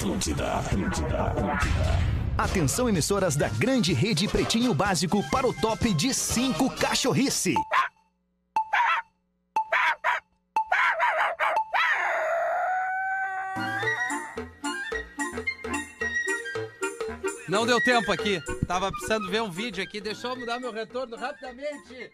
[0.00, 1.98] Atlântida, Atlântida, Atlântida.
[2.38, 7.52] Atenção, emissoras da grande rede Pretinho Básico para o top de 5 cachorrice.
[17.46, 18.40] Não deu tempo aqui.
[18.66, 20.00] Tava precisando ver um vídeo aqui.
[20.00, 22.10] Deixa eu mudar meu retorno rapidamente.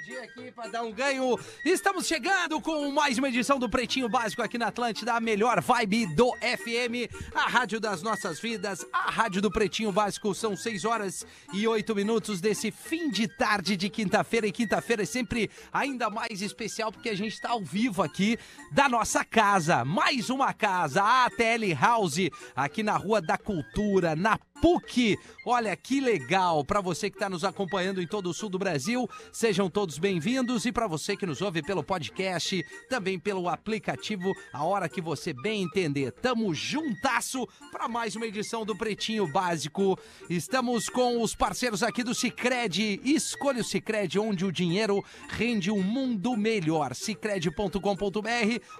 [0.00, 1.38] Pedi aqui pra dar um ganho.
[1.62, 6.06] Estamos chegando com mais uma edição do Pretinho Básico aqui na Atlântida, a melhor vibe
[6.14, 10.34] do FM, a rádio das nossas vidas, a rádio do Pretinho Básico.
[10.34, 14.46] São 6 horas e 8 minutos desse fim de tarde de quinta-feira.
[14.46, 18.38] E quinta-feira é sempre ainda mais especial porque a gente está ao vivo aqui
[18.72, 19.84] da nossa casa.
[19.84, 25.18] Mais uma casa, a ATL House, aqui na Rua da Cultura, na PUC.
[25.46, 29.08] Olha que legal para você que está nos acompanhando em todo o sul do Brasil.
[29.32, 34.64] Sejam todos bem-vindos e para você que nos ouve pelo podcast, também pelo aplicativo, a
[34.64, 36.12] hora que você bem entender.
[36.12, 39.98] Tamo juntasso para mais uma edição do Pretinho Básico.
[40.28, 43.00] Estamos com os parceiros aqui do Sicredi.
[43.02, 46.94] Escolha o Sicredi onde o dinheiro rende um mundo melhor.
[46.94, 47.78] Sicredi.com.br.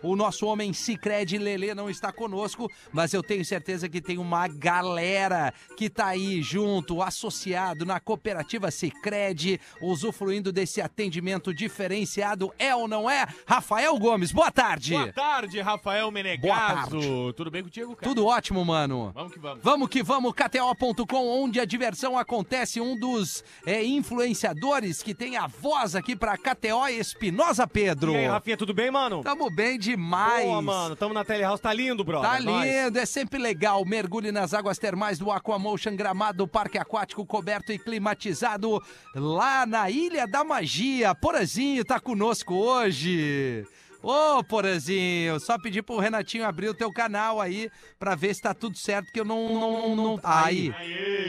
[0.02, 4.46] O nosso homem Sicredi Lelê não está conosco, mas eu tenho certeza que tem uma
[4.46, 12.86] galera que tá aí junto, associado na cooperativa Sicredi, usufruindo desse atendimento diferenciado, é ou
[12.86, 13.26] não é?
[13.46, 14.92] Rafael Gomes, boa tarde.
[14.92, 16.90] Boa tarde, Rafael Boa Menegaso.
[16.90, 17.32] tarde.
[17.36, 18.08] Tudo bem contigo, cara?
[18.08, 19.12] Tudo ótimo, mano.
[19.14, 19.62] Vamos que vamos.
[19.62, 22.80] Vamos que vamos, KTO.com, onde a diversão acontece.
[22.80, 28.12] Um dos é, influenciadores que tem a voz aqui pra KTO, Espinosa Pedro.
[28.12, 29.22] E aí, Rafinha, tudo bem, mano?
[29.22, 30.44] Tamo bem demais.
[30.44, 30.96] Boa, mano.
[30.96, 32.30] Tamo na Telehouse, tá lindo, brother.
[32.30, 32.64] Tá Nós.
[32.66, 33.84] lindo, é sempre legal.
[33.84, 35.30] Mergulhe nas águas termais do
[35.60, 38.82] Aquamotion Gramado, parque aquático coberto e climatizado
[39.14, 41.14] lá na Ilha da Magia.
[41.14, 43.66] Porazinho tá conosco hoje.
[44.02, 48.54] Ô, Porazinho, só pedir pro Renatinho abrir o teu canal aí pra ver se tá
[48.54, 49.48] tudo certo, que eu não...
[49.60, 50.20] não, não...
[50.22, 50.72] Aí,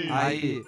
[0.09, 0.63] aí.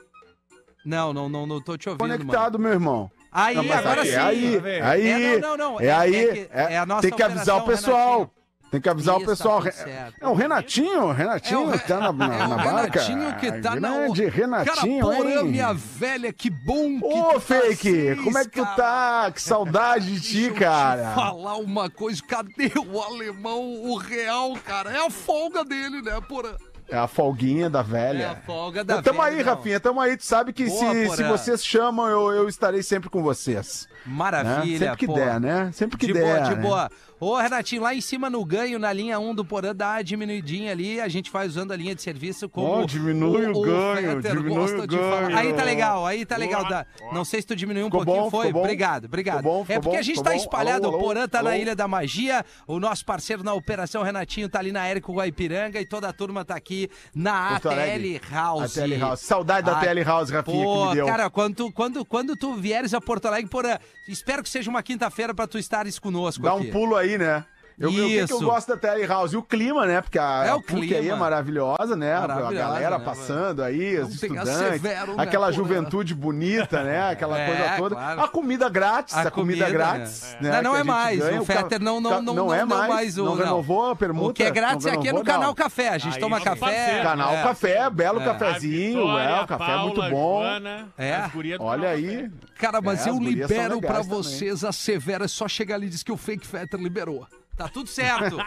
[0.86, 2.18] Não, não, não, não tô te ouvindo, mano.
[2.20, 3.10] Conectado, meu irmão.
[3.32, 4.16] Aí, Não, agora aí, sim.
[4.18, 7.12] aí, aí, É, não, não, não, é é- aí, é é- é a nossa tem
[7.12, 8.12] que avisar o pessoal.
[8.20, 8.43] Renatinho.
[8.74, 9.62] Tem que avisar Isso, o pessoal.
[9.62, 10.16] tá tudo certo.
[10.20, 13.02] É o Renatinho, Renatinho É o tá na, na, É o na barca.
[13.04, 13.90] Renatinho que tá na...
[13.90, 15.44] Grande Renatinho, Cara, porã, hein?
[15.44, 18.76] minha velha, que bom que Ô, tu tá Fake, assim, como é que tu cara.
[18.76, 19.32] tá?
[19.32, 21.14] Que saudade de ti, eu te cara.
[21.14, 24.92] falar uma coisa, cadê o alemão, o real, cara?
[24.92, 26.56] É a folga dele, né, porã?
[26.90, 28.24] É a folguinha da velha.
[28.24, 29.56] É a folga da Tamo velha, aí, não.
[29.56, 30.18] Rafinha, tamo aí.
[30.18, 31.16] Tu sabe que Boa, se, Porã.
[31.16, 33.88] se vocês chamam, eu, eu estarei sempre com vocês.
[34.06, 34.12] né?
[34.14, 35.14] Maravilha, Sempre que pô.
[35.14, 35.70] der, né?
[35.74, 36.24] Sempre que de der.
[36.24, 36.62] boa, de né?
[36.62, 36.92] boa.
[37.24, 40.72] Ô, Renatinho, lá em cima no ganho, na linha 1 do Porã, dá uma diminuidinha
[40.72, 41.00] ali.
[41.00, 42.68] A gente vai usando a linha de serviço como.
[42.68, 45.38] Ó, diminui o ganho, Fetter diminui o ganho.
[45.38, 46.66] Aí tá legal, aí tá legal.
[47.14, 48.50] Não sei se tu diminuiu um Ficou pouquinho, bom, foi.
[48.54, 49.38] Obrigado, obrigado.
[49.38, 50.36] Ficou bom, é ficou porque bom, a gente tá bom.
[50.36, 50.88] espalhado.
[50.88, 51.62] Alô, o Porã tá alô, na alô.
[51.62, 55.86] Ilha da Magia, o nosso parceiro na operação, Renatinho, tá ali na Érico Guaipiranga e
[55.86, 58.22] toda a turma tá aqui na Porto ATL Alegre.
[58.30, 58.78] House.
[58.78, 59.20] A TL House.
[59.22, 61.06] Saudade da Ah, TL House, Rafinha, que Pô, me deu.
[61.06, 63.78] cara, quando tu, quando, quando tu vieres a Porto Alegre, Porã,
[64.10, 66.68] espero que seja uma quinta-feira pra tu estares conosco Dá aqui.
[66.68, 67.46] um pulo aí, né?
[67.80, 68.46] Eu, eu, o que que eu Isso.
[68.46, 69.34] gosto da Tele House?
[69.34, 70.02] E o clima, né?
[70.02, 70.98] Porque a, É a o PUC clima.
[71.00, 72.20] aí é maravilhosa, né?
[72.20, 74.54] Maravilhosa, a galera né, passando aí, os a estudantes.
[74.54, 75.54] Severo, né, aquela porra?
[75.58, 77.10] juventude bonita, né?
[77.12, 77.96] Aquela É, coisa toda.
[77.96, 78.22] claro.
[78.22, 80.36] A comida grátis, a, comida, comida, grátis.
[80.40, 80.52] né?
[80.52, 80.62] Né?
[80.62, 81.20] Não, não a é mais.
[81.20, 81.42] ganha.
[81.42, 82.90] O Fetter não, não, não, não, é mais.
[82.90, 83.26] mais o.
[83.26, 84.30] não renovou a permuta?
[84.30, 85.54] O que é grátis Não é aqui no canal.
[85.56, 85.90] Café.
[85.90, 87.02] A gente Aí, toma nosso café.
[87.02, 87.44] Canal é.
[87.44, 88.26] Café, belo É.
[88.26, 90.42] cafezinho, Vitória, é, o café é muito bom.
[90.44, 91.24] Joana, É.
[91.60, 92.30] Olha aí.
[92.58, 95.26] Cara, mas É, eu libero pra vocês a Severa.
[95.26, 97.28] É só chegar ali e dizer que o Fake Fetter liberou.
[97.56, 98.38] Tá tudo certo.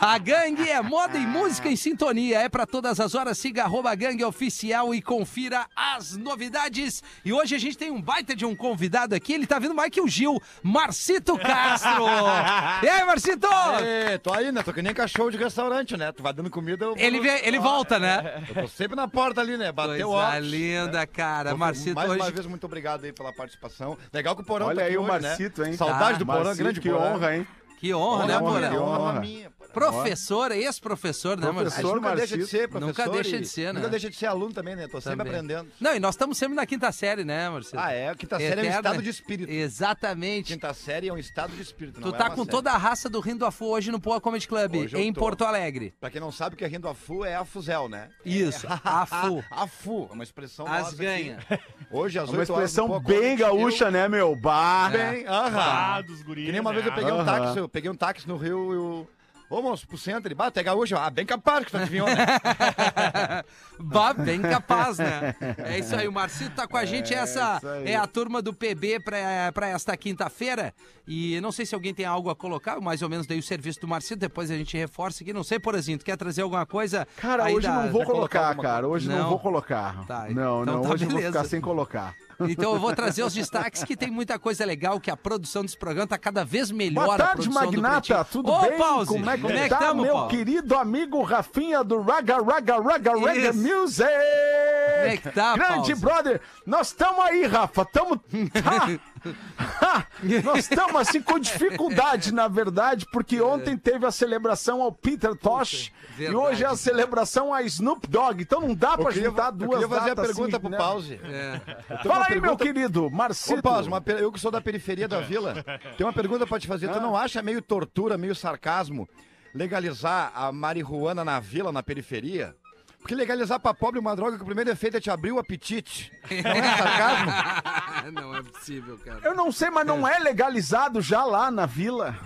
[0.00, 2.40] a gangue é moda e música em sintonia.
[2.40, 3.38] É pra todas as horas.
[3.38, 7.02] Siga arroba gangue oficial e confira as novidades.
[7.24, 9.32] E hoje a gente tem um baita de um convidado aqui.
[9.32, 10.40] Ele tá vindo mais que o Gil.
[10.62, 12.04] Marcito Castro.
[12.82, 13.46] e aí, Marcito?
[13.82, 14.62] É, tô aí, né?
[14.62, 16.10] Tô que nem cachorro de restaurante, né?
[16.12, 18.42] Tu vai dando comida, eu Ele, vem- ele volta, né?
[18.48, 19.70] Eu tô sempre na porta ali, né?
[19.70, 20.38] Bateu Coisa ó.
[20.38, 21.50] linda, cara.
[21.50, 22.32] Então, Marcito mais uma hoje...
[22.34, 23.96] vez, muito obrigado aí pela participação.
[24.12, 25.28] Legal que o Porão Olha tá aqui aí o hoje, né?
[25.28, 25.72] Marcito, hein?
[25.76, 26.18] Saudade Tá.
[26.18, 27.00] do Porão, Marcito, grande que Porã.
[27.14, 27.46] honra, hein?
[27.82, 28.70] Que honra, né, Honra, Porã?
[28.70, 29.20] que honra.
[29.20, 29.50] minha.
[29.72, 31.66] Professor, ex-professor, né, Professor.
[31.66, 31.94] A gente Marcito?
[32.00, 32.86] nunca deixa de ser professor.
[33.04, 33.80] Nunca deixa de ser, né?
[33.80, 34.86] Nunca deixa de ser aluno também, né?
[34.88, 35.32] Tô sempre Também.
[35.34, 35.70] aprendendo.
[35.80, 37.82] Não, e nós estamos sempre na quinta série, né, Marcelo?
[37.82, 38.14] Ah, é?
[38.14, 39.50] Quinta série é um estado de espírito.
[39.52, 40.52] Exatamente.
[40.52, 42.50] Quinta série é um estado de espírito, Tu é tá uma com série.
[42.50, 45.20] toda a raça do Rindo a Fu hoje no Poa Comedy Club, em tô.
[45.20, 45.94] Porto Alegre.
[46.00, 48.08] Pra quem não sabe, o que é rindo a fu é a fuzel, né?
[48.24, 49.44] Isso, a Fu.
[49.50, 51.38] A fu, é uma expressão As nossa ganha.
[51.50, 51.62] aqui.
[51.90, 54.34] Hoje, às É uma 8 horas expressão bem Comedy, gaúcha, eu- né, meu?
[54.36, 54.88] Bah.
[54.90, 55.58] Bem, aham.
[55.60, 56.96] Ah, dos gurias, Que nem uma vez eu né?
[56.96, 57.24] peguei um Aham.
[57.24, 59.06] táxi, eu peguei um táxi no Rio e o,
[59.52, 60.96] Ô, moço, pro centro, ele, bate, é gaúcho.
[60.96, 62.16] Ah, bem capaz que tu adivinhou, né?
[63.78, 65.34] Bah, bem capaz, né?
[65.58, 67.12] É isso aí, o Marcito tá com a gente.
[67.12, 70.72] Essa é a turma do PB pra, pra esta quinta-feira.
[71.06, 73.80] E não sei se alguém tem algo a colocar, mais ou menos dei o serviço
[73.80, 75.32] do Marcito, depois a gente reforça aqui.
[75.32, 77.06] Não sei, Porazinho, tu quer trazer alguma coisa?
[77.16, 78.86] Cara, aí hoje da- não vou colocar colocar, alguma cara.
[78.86, 78.94] coisa?
[78.94, 80.06] Hoje não, vou colocar.
[80.06, 80.82] Tá, não, então não.
[80.82, 81.38] tá hoje eu vou beleza.
[81.38, 82.14] ficar sem colocar.
[82.40, 85.76] Então eu vou trazer os destaques que tem muita coisa legal, que a produção desse
[85.76, 87.04] programa tá cada vez melhor.
[87.04, 88.24] Boa tarde, Magnata.
[88.24, 88.76] Tudo Ô, bem?
[88.78, 90.36] Pause, Como é que como é que tá, tamo, meu Pause?
[90.36, 93.52] querido amigo Rafinha do Raga Raga Raga Raga.
[93.52, 94.08] Music?
[94.08, 95.94] Como é que tá, Grande Pause?
[95.96, 97.84] brother, nós estamos aí, Rafa.
[97.84, 98.20] Tamo.
[100.44, 105.92] Nós estamos assim com dificuldade, na verdade, porque ontem teve a celebração ao Peter Tosh
[106.14, 106.36] e verdade.
[106.36, 108.42] hoje é a celebração a Snoop Dogg.
[108.42, 110.70] Então não dá Eu queria, juntar eu duas queria fazer a datas pergunta assim, pro
[110.70, 110.76] né?
[110.78, 111.20] Pause.
[111.24, 111.60] É.
[112.02, 113.58] Fala aí, meu querido, Marcito.
[113.58, 115.54] Ô, Pause, per- eu que sou da periferia da vila,
[115.96, 116.88] tem uma pergunta pra te fazer.
[116.88, 119.08] Tu não acha meio tortura, meio sarcasmo
[119.54, 122.54] legalizar a marihuana na vila, na periferia?
[123.02, 126.12] Porque legalizar pra pobre uma droga que o primeiro efeito é te abrir o apetite.
[126.30, 128.12] Não é sarcasmo?
[128.14, 129.20] não é possível, cara.
[129.24, 132.16] Eu não sei, mas não é legalizado já lá na vila.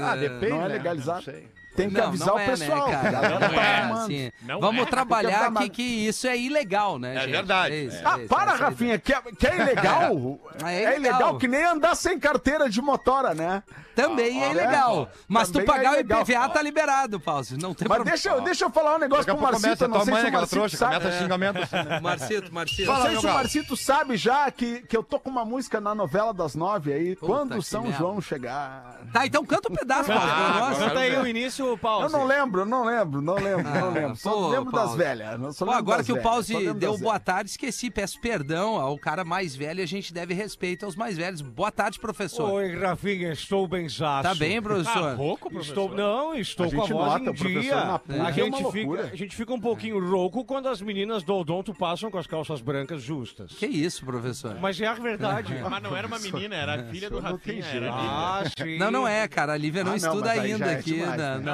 [0.00, 0.74] Ah, depende, Não é né?
[0.74, 1.18] legalizado.
[1.26, 1.48] Não sei.
[1.74, 2.88] Tem que Não, avisar não o é, pessoal.
[2.88, 3.28] né, cara?
[3.30, 4.32] Não tá é, assim.
[4.42, 4.86] Não Vamos é.
[4.86, 7.30] trabalhar aqui que isso é ilegal, né, É gente?
[7.30, 7.74] verdade.
[7.74, 8.56] É isso, Ah, é isso, para, é.
[8.56, 10.12] Rafinha, que é, que é ilegal.
[10.64, 10.96] É é, ilegal.
[11.00, 13.62] ilegal que nem andar sem carteira de motora, né?
[13.96, 15.08] Também é Ah, ilegal.
[15.10, 15.18] é.
[15.28, 16.22] Mas tu Também pagar é o ilegal.
[16.22, 17.56] IPVA tá liberado, Pause.
[17.58, 18.04] Não tem Mas problema.
[18.04, 20.32] deixa, eu- deixa eu falar um negócio Daqui pouco Marcito, começa não sei se o
[20.32, 20.96] Marcito sabe.
[20.98, 22.00] começa xingamento né?
[22.00, 22.90] Marcito, Marcito.
[22.92, 23.32] Não sei se o.
[23.32, 27.16] Marcito sabe já que, que eu tô com uma música na novela das nove aí,
[27.16, 27.90] quando São.
[27.92, 28.98] João chegar.
[29.12, 30.26] Tá, então canta um pedaço, Pause.
[30.26, 30.78] pra nós.
[30.78, 32.04] Conta aí o início, Pause.
[32.04, 34.16] Eu não lembro, não lembro, não lembro, não lembro.
[34.16, 34.98] Só Ah, pô, lembro das Pause.
[34.98, 35.40] velhas.
[35.40, 37.12] não- Só Pô, lembro agora das que o velhas, Pause só lembro deu das boa
[37.14, 37.24] velhas.
[37.24, 41.16] tarde, esqueci, peço perdão ao cara mais velho e a gente deve respeito aos mais
[41.16, 41.40] velhos.
[41.40, 42.50] Boa tarde, professor.
[42.52, 44.22] Oi, Rafinha, estou benzaço.
[44.28, 45.16] Tá bem, Tá professor?
[45.16, 45.72] rouco, professor?
[45.90, 47.76] Estou, não, estou A com a voz nota, em o dia.
[47.76, 51.34] a, é gente uma fica, a gente fica um pouquinho rouco quando as meninas do
[51.34, 53.52] odonto passam com as calças brancas justas.
[53.52, 54.56] Que isso, professor?
[54.60, 55.54] Mas é a verdade.
[55.72, 57.64] Mas não era uma menina, era a filha do Não Rafinha.
[57.92, 58.78] ah, sim.
[58.78, 59.52] Não, não é, cara.
[59.52, 61.00] A Lívia não Ah, não, estuda aí ainda é aqui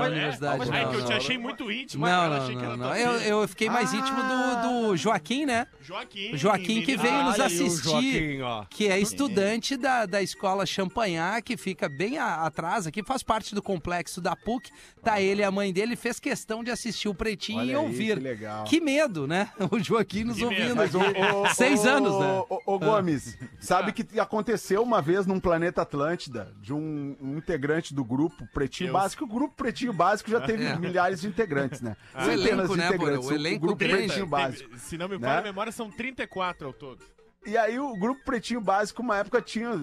[0.01, 0.19] na, na Não é?
[0.19, 0.71] universidade.
[0.71, 1.17] Ai, não, que eu te não.
[1.17, 2.07] achei muito íntimo.
[2.07, 2.97] Não, eu não, achei que não, era não.
[2.97, 3.13] Eu,
[3.43, 5.67] eu fiquei mais íntimo do, do Joaquim, né?
[5.81, 6.33] Joaquim.
[6.35, 8.65] O Joaquim que veio nos aí assistir, Joaquim, ó.
[8.69, 13.55] que é estudante da, da escola Champagnat, que fica bem a- atrás aqui, faz parte
[13.55, 14.71] do complexo da PUC.
[15.03, 17.77] Tá ele e a mãe dele, fez questão de assistir o Pretinho Olha e aí,
[17.77, 18.17] ouvir.
[18.19, 18.65] que legal.
[18.65, 19.51] Que medo, né?
[19.71, 22.43] O Joaquim nos Que ouvindo Mas o, o- Seis o- anos, né?
[22.67, 28.05] Ô, Gomes, sabe que aconteceu uma vez num Planeta Atlântida, de um, um integrante do
[28.05, 29.25] grupo Pretinho Eu- Básico.
[29.25, 30.77] O grupo Pretinho Básico já teve É.
[30.77, 31.97] milhares de integrantes, né?
[32.15, 33.21] O elenco, né, Bora?
[33.21, 34.07] O elenco grupo grande.
[34.07, 34.77] Pretinho Básico.
[34.79, 35.27] Se não me Né?
[35.27, 37.05] falha a memória, são 34 ao todo.
[37.47, 39.77] E aí o grupo Pretinho Básico, uma época, tinha o,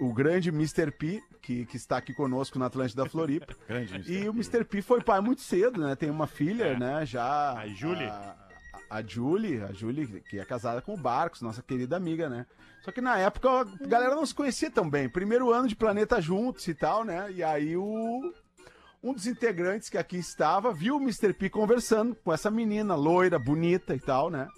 [0.00, 0.90] o, o grande Mr.
[0.90, 3.54] P, que, que está aqui conosco na Atlântida Floripa.
[3.68, 4.64] Grande E o Mr.
[4.64, 5.94] P foi pai muito cedo, né?
[5.94, 6.78] Tem uma filha, É.
[6.78, 7.06] né?
[7.06, 7.52] Já.
[7.52, 8.06] A Julie.
[8.06, 8.34] A,
[8.90, 12.46] a Julie, a Julie, que é casada com o Barcos, nossa querida amiga, né?
[12.82, 15.08] Só que na época a galera não se conhecia tão bem.
[15.08, 17.30] Primeiro ano de planeta juntos e tal, né?
[17.30, 18.32] E aí o.
[19.04, 21.34] Um dos integrantes que aqui estava viu o Mr.
[21.34, 24.48] P conversando com essa menina loira, bonita e tal, né?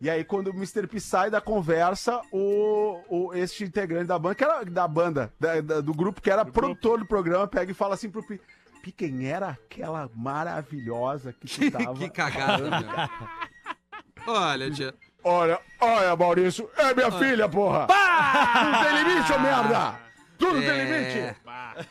[0.00, 0.86] E aí, quando o Mr.
[0.88, 5.60] P sai da conversa, o, o, este integrante da banda, que era da banda, da-
[5.60, 8.38] da- do grupo que era produtor do programa, pega e fala assim pro Pi,
[8.82, 11.94] Pi, quem era aquela maravilhosa que tu tava?
[11.94, 13.08] Que cagada, né?
[14.26, 14.92] Olha, tia.
[15.22, 17.86] Olha, olha, Maurício, é minha filha, porra!
[17.86, 19.94] Tudo tem limite, ô merda!
[20.38, 20.84] Tudo tem É.
[20.84, 21.40] limite!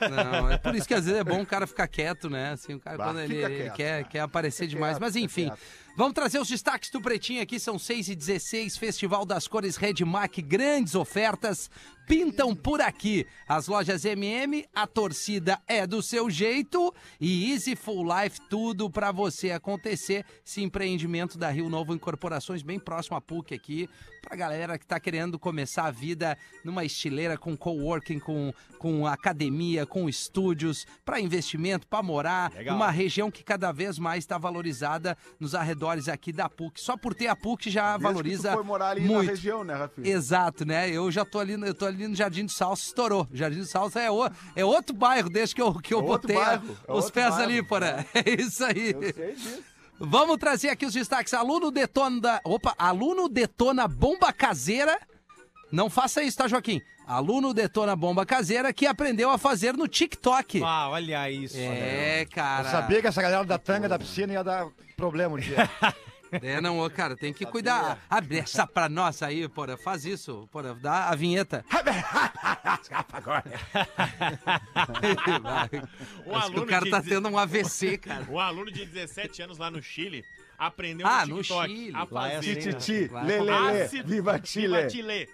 [0.09, 2.51] Não, é por isso que às vezes é bom o cara ficar quieto, né?
[2.51, 4.03] Assim, o cara, Bah, quando ele, fica quieto, quer, cara.
[4.05, 4.93] quer aparecer demais.
[4.93, 5.51] quieto, Mas fica enfim,
[5.95, 7.59] vamos trazer os destaques do Pretinho aqui.
[7.59, 11.69] São 6 e 16 Festival das Cores Redmac, grandes ofertas.
[12.07, 13.25] Pintam por aqui.
[13.47, 16.93] As lojas MM, a torcida é do seu jeito.
[17.19, 20.25] E Easy Full Life, tudo pra você acontecer.
[20.45, 23.89] Esse empreendimento da Rio Novo Incorporações, bem próximo à PUC aqui.
[24.21, 29.85] Pra galera que tá querendo começar a vida numa estileira com coworking, com, com academia,
[29.85, 32.73] com estúdios, para investimento, para morar, Legal.
[32.75, 36.81] numa região que cada vez mais está valorizada nos arredores aqui da PUC.
[36.81, 39.25] Só por ter a PUC já Desde valoriza que tu foi morar ali muito.
[39.25, 40.07] na região, né, Rafinha?
[40.09, 40.89] Exato, né?
[40.89, 43.27] Eu já tô ali, eu tô ali no Jardim do Salso, estourou.
[43.31, 46.35] Jardim do Salso é, o, é outro bairro desde que eu, que eu É botei
[46.35, 47.43] a- bairro, é os pés bairro.
[47.43, 48.05] ali, porra.
[48.13, 48.91] É isso aí.
[48.91, 49.63] Eu sei disso.
[49.99, 51.33] Vamos trazer aqui os destaques.
[51.33, 52.41] Aluno detona.
[52.43, 54.99] Opa, aluno detona bomba caseira.
[55.71, 56.81] Não faça isso, tá, Joaquim?
[57.07, 60.61] Aluno detona bomba caseira que aprendeu a fazer no TikTok.
[60.65, 61.55] Ah, olha isso.
[61.57, 62.67] É, cara.
[62.67, 65.69] Eu sabia que essa galera da tanga da piscina ia dar problema um dia.
[66.31, 67.99] É, não, ô, cara, tem que cuidar.
[68.09, 69.77] Abre essa pra nós aí, porra.
[69.77, 70.75] Faz isso, porra.
[70.75, 71.63] Dá a vinheta.
[76.25, 78.25] O aluno, cara de tá tendo um AVC, cara.
[78.29, 80.25] um aluno de 17 anos lá no Chile
[80.57, 81.91] aprendeu Ah, no no TikTok Chile.
[81.95, 82.55] a é fazer assim, né?
[82.73, 83.27] Titi, Claro.
[83.27, 83.81] lê, lê, lê.
[83.83, 84.89] ácido, Viva Chile.
[84.89, 85.29] Chile.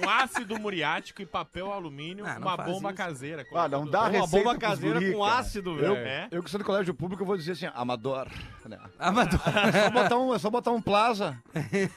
[0.00, 2.96] Com ácido muriático e papel alumínio, Ah, não uma bomba isso.
[2.96, 3.46] caseira.
[3.54, 5.96] Ah, não dá Uma bomba caseira guri, com ácido, Eu, velho.
[5.96, 6.28] É.
[6.30, 8.28] eu que sou do colégio público, eu vou dizer assim, amador.
[8.66, 8.78] né?
[8.98, 9.40] Amador.
[9.44, 11.36] É só botar um, é só botar um plaza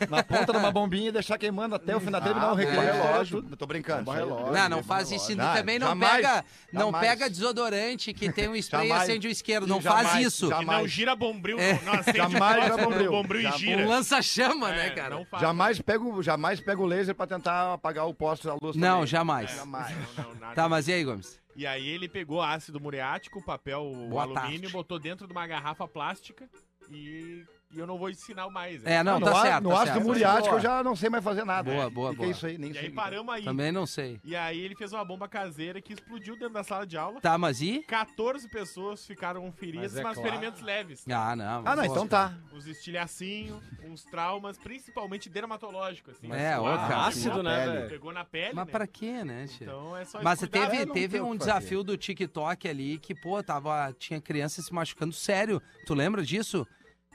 [0.09, 2.75] na ponta de uma bombinha e deixar queimando até o final terminar Ah, recreio.
[2.81, 3.41] bomba estoura relógio.
[3.57, 4.09] Tô brincando.
[4.11, 4.51] Relógio.
[4.53, 5.35] Não, não faz isso.
[5.35, 7.07] Não, também não jamais, pega, não jamais.
[7.07, 9.67] pega desodorante que tem um spray e acende o isqueiro.
[9.67, 10.49] Não Jamais, faz isso.
[10.49, 10.79] jamais.
[10.81, 11.79] Não gira bombril, É.
[11.83, 13.11] não acende Jamais o gira próximo bombril.
[13.11, 13.81] bombril e Já- gira.
[13.83, 15.15] Um lança-chama, É, né, cara?
[15.15, 15.41] Não faz.
[15.41, 19.07] Jamais pego, jamais pego o laser pra tentar apagar o poste da luz Não, também.
[19.07, 19.51] jamais.
[19.55, 19.95] Jamais.
[20.17, 20.53] Não, não.
[20.53, 21.39] Tá, mas e aí, Gomes?
[21.55, 24.67] E aí ele pegou ácido muriático, papel Boa alumínio, tarde.
[24.73, 26.49] botou dentro de uma garrafa plástica
[26.91, 28.85] e, e eu não vou ensinar mais.
[28.85, 29.63] É, não, no, tá á- certo.
[29.63, 30.05] no tá ácido certo.
[30.05, 30.57] muriático Boa.
[30.57, 31.71] eu já não sei mais fazer nada.
[31.71, 32.27] Boa, boa, O boa.
[32.27, 32.57] é isso aí?
[32.57, 32.83] Nem E sei.
[32.83, 33.43] aí o paramos aí.
[33.43, 34.19] Também não sei.
[34.23, 37.19] E aí ele fez uma bomba caseira que explodiu dentro da sala de aula.
[37.19, 37.79] Tá, mas e?
[37.87, 40.29] 14 pessoas ficaram feridas, Mas é mas, claro.
[40.31, 41.05] ferimentos leves.
[41.09, 41.45] Ah, não.
[41.45, 42.33] Ah, não, mas- então tá.
[42.53, 46.15] Uns estilhacinhos, uns traumas, principalmente dermatológicos.
[46.17, 47.05] Assim, É, Ah, cara.
[47.07, 47.89] Ácido, né, pele.
[47.89, 48.71] Pegou na pele, Mas né?
[48.71, 49.67] pra quê, né, tia?
[49.67, 53.41] Então é só Mas teve, não teve o um desafio do TikTok ali que, pô,
[53.43, 55.61] tava, tinha criança se machucando sério.
[55.85, 56.65] Tu lembra disso?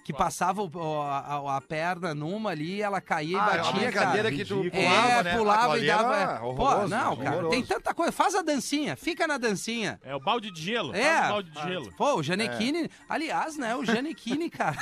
[0.04, 3.80] Que passava o- a, a perna numa ali, ela caía e Ah, é uma batia,
[3.90, 4.35] brincadeira cara.
[4.37, 5.37] que tu pulava, É, né?
[5.37, 6.16] pulava e dava.
[6.16, 7.50] era Pô, não, cara, horroroso.
[7.50, 8.11] tem tanta coisa.
[8.11, 10.00] Faz a dancinha, fica na dancinha.
[10.02, 10.95] É o balde de gelo.
[10.97, 11.02] É.
[11.16, 11.92] faz o balde de gelo.
[11.97, 12.90] Pô, o Janequine.
[13.09, 14.76] Aliás, né, o Janequine, cara.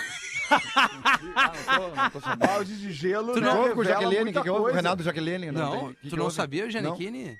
[0.50, 2.46] Ah, não tô- não tô sabendo.
[2.48, 4.32] Balde de gelo, Tu O que né, com o Jaqueline?
[4.32, 4.72] Que, que houve o.
[4.74, 5.50] Reinaldo Jaqueline?
[5.50, 6.36] Não, tem- que tu que não houve?
[6.36, 7.38] sabia o Janequine?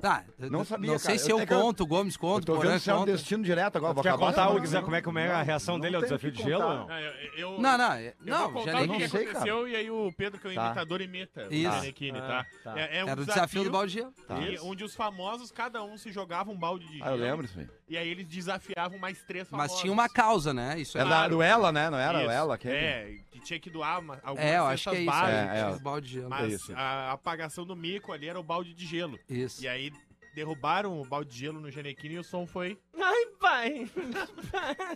[0.00, 1.24] Tá, Não sabia, Não sei cara.
[1.24, 2.94] se eu, Eu- é que eu- conto, o Gomes Eu conta, tô vendo se é
[2.94, 3.92] um destino direto agora.
[3.92, 4.80] Vou Quer contar o né?
[4.80, 6.62] como é, como é a reação não dele ao desafio de gelo?
[6.62, 6.86] não?
[6.88, 9.68] Não, eu, eu- Não, não, Eu não, vou contar o que, não que sei, aconteceu
[9.68, 10.66] e aí o Pedro, que é o Tá.
[10.66, 11.68] imitador, imita Isso.
[11.68, 12.40] o Janequine, tá?
[12.40, 12.80] Ah, tá.
[12.80, 14.12] É, é um Era o desafio do balde de gelo.
[14.40, 17.04] e onde os famosos, cada um se jogava um balde de gelo.
[17.10, 17.68] Ah, eu lembro aí.
[17.88, 19.72] E aí eles desafiavam mais três famosos.
[19.72, 20.80] Mas tinha uma causa, né?
[20.80, 21.02] Isso é.
[21.02, 21.90] Era ela, né?
[21.90, 22.54] Não era o ela?
[22.64, 25.10] É, que tinha que doar uma, algumas É, eu acho que é isso.
[25.10, 25.34] básicas.
[25.34, 25.68] É, É, é.
[25.70, 26.28] Os balde de gelo.
[26.30, 26.72] Mas isso.
[26.74, 29.18] a apagação do mico ali era o balde de gelo.
[29.28, 29.62] Isso.
[29.62, 29.92] E aí
[30.34, 32.78] derrubaram o balde de gelo no Janequine e o som foi...
[32.98, 33.90] Ai, pai.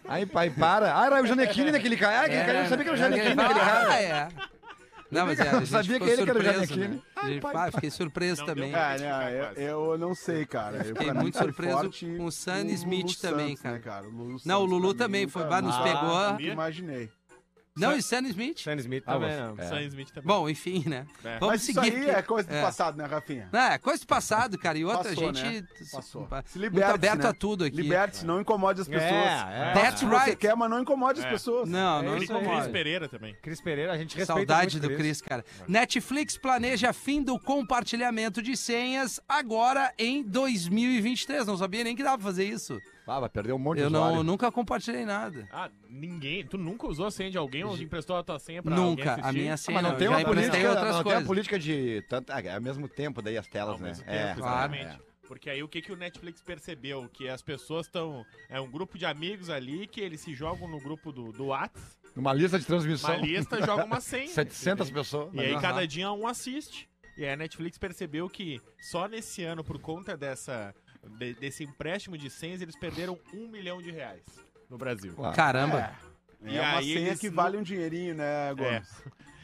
[0.09, 0.99] Aí, pai, para.
[0.99, 2.21] Ah, era o Janequine naquele cara.
[2.21, 4.00] Ah, aquele cara, eu sabia que era o Janequine naquele Ah, cara.
[4.03, 4.29] é.
[5.09, 6.97] Não, mas é, a gente sabia ficou que ele que era o surpreso, Janequine.
[6.97, 7.03] né?
[7.15, 8.73] A gente- ah, fiquei surpreso Não também.
[8.73, 10.79] deu É, né, eu, eu não sei, cara.
[10.79, 14.03] Eu, Fiquei muito surpreso com o Sam Lulu Smith também, Santos, cara.
[14.03, 16.41] né, O Lulu Não, o Lulu também foi, vai, nos pegou.
[16.41, 17.09] imaginei.
[17.76, 18.59] Não, e Sam Smith?
[18.62, 19.54] Sam Smith Ah, também, não.
[19.59, 19.68] É.
[19.68, 20.26] Sam Smith também.
[20.26, 21.06] Bom, enfim, né?
[21.25, 21.38] É.
[21.38, 21.95] Vamos Mas isso seguir.
[21.97, 22.11] aí aqui.
[22.18, 22.62] é coisa do É.
[22.62, 23.49] passado, né, Rafinha?
[23.52, 24.78] Não, é coisa do passado, cara.
[24.78, 25.61] E outra, Passou, a gente.
[25.62, 25.68] né?
[25.92, 26.28] Passou.
[26.30, 27.28] Muito Se liberte, aberto né?
[27.28, 27.76] a tudo aqui.
[27.76, 29.11] Liberte-se, não incomode as pessoas.
[29.12, 29.73] é.
[29.75, 30.37] Faça That's que você right.
[30.37, 31.30] quer, mas não incomode as É.
[31.30, 31.68] pessoas.
[31.68, 32.61] Não, É não isso Cris incomoda.
[32.62, 33.37] Cris Pereira também.
[33.42, 35.21] Cris Pereira, a gente respeita Saudade muito do Cris.
[35.21, 35.45] Cris, cara.
[35.68, 41.47] Netflix planeja fim do compartilhamento de senhas agora em 2023.
[41.47, 42.80] Não sabia nem que dava pra fazer isso.
[43.07, 44.23] Ah, vai perder um monte Eu de não, usuário.
[44.25, 45.47] nunca compartilhei nada.
[45.53, 46.45] Ah, ninguém...
[46.45, 49.13] Tu nunca usou a senha de alguém ou emprestou a tua senha pra alguém Nunca.
[49.13, 49.29] assistir?
[49.29, 49.99] A minha Ah, senha mas não não.
[49.99, 52.89] tem eu uma política, outras não tem a política de tanto, ah, é ao mesmo
[52.89, 53.89] tempo daí as telas, Ao né?
[53.91, 54.75] mesmo É, tempo, claro.
[54.75, 55.03] exatamente.
[55.29, 57.09] Porque aí o que, que o Netflix percebeu?
[57.13, 58.25] Que as pessoas estão.
[58.49, 61.99] É um grupo de amigos ali que eles se jogam no grupo do, do Whats,
[62.15, 63.11] Uma lista de transmissão.
[63.17, 64.29] uma lista joga uma senha.
[64.29, 65.35] 700 pessoas.
[65.35, 65.61] E aí Aham.
[65.61, 66.89] cada dia um assiste.
[67.19, 70.73] E aí a Netflix percebeu que só nesse ano, por conta dessa,
[71.19, 74.23] de- desse empréstimo de senhas, eles perderam um milhão de reais
[74.71, 75.12] no Brasil.
[75.15, 75.35] Claro.
[75.37, 75.79] Caramba.
[76.45, 78.88] É, E uma aí senha eles que vale um dinheirinho, né, Gomes?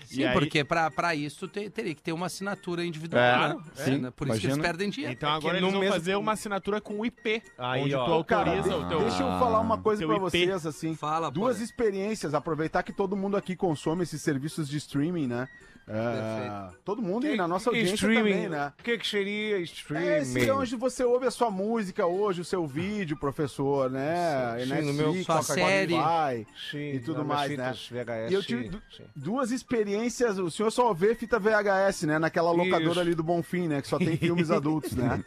[0.04, 3.54] Sim, E aí- porque pra, pra isso te- teria que ter uma assinatura individual, É,
[3.54, 3.60] né?
[3.74, 4.10] sim, né?
[4.10, 4.62] Por isso que eles imagina.
[4.62, 5.14] perdem dinheiro.
[5.14, 7.42] Então É agora no eles vão mesmo- fazer uma assinatura com o IP.
[7.56, 8.04] Aí, onde ó.
[8.18, 9.00] tu Cara, autoriza de- o teu.
[9.00, 10.18] deixa eu falar uma coisa IP.
[10.18, 10.94] vocês, assim.
[10.94, 11.64] Fala, Duas pô.
[11.64, 15.48] experiências, aproveitar que todo mundo aqui consome esses serviços de streaming, né?
[15.88, 18.72] É, todo mundo e na nossa audiência também, né?
[18.78, 20.06] O que, que seria É streaming?
[20.22, 24.56] esse é onde você ouve a sua música hoje, o seu vídeo, professor, né?
[24.60, 26.46] Sim, Netflix, no meu- Sua Spotify, série.
[26.70, 29.02] Sim, e tudo mais, fitas VHS, E eu tive sim, du- sim.
[29.14, 32.18] duas experiências, o senhor só vê fita VHS, né?
[32.18, 33.00] Naquela locadora Isso.
[33.00, 33.82] ali do Bonfim, né?
[33.82, 35.22] Que só tem filmes adultos, né?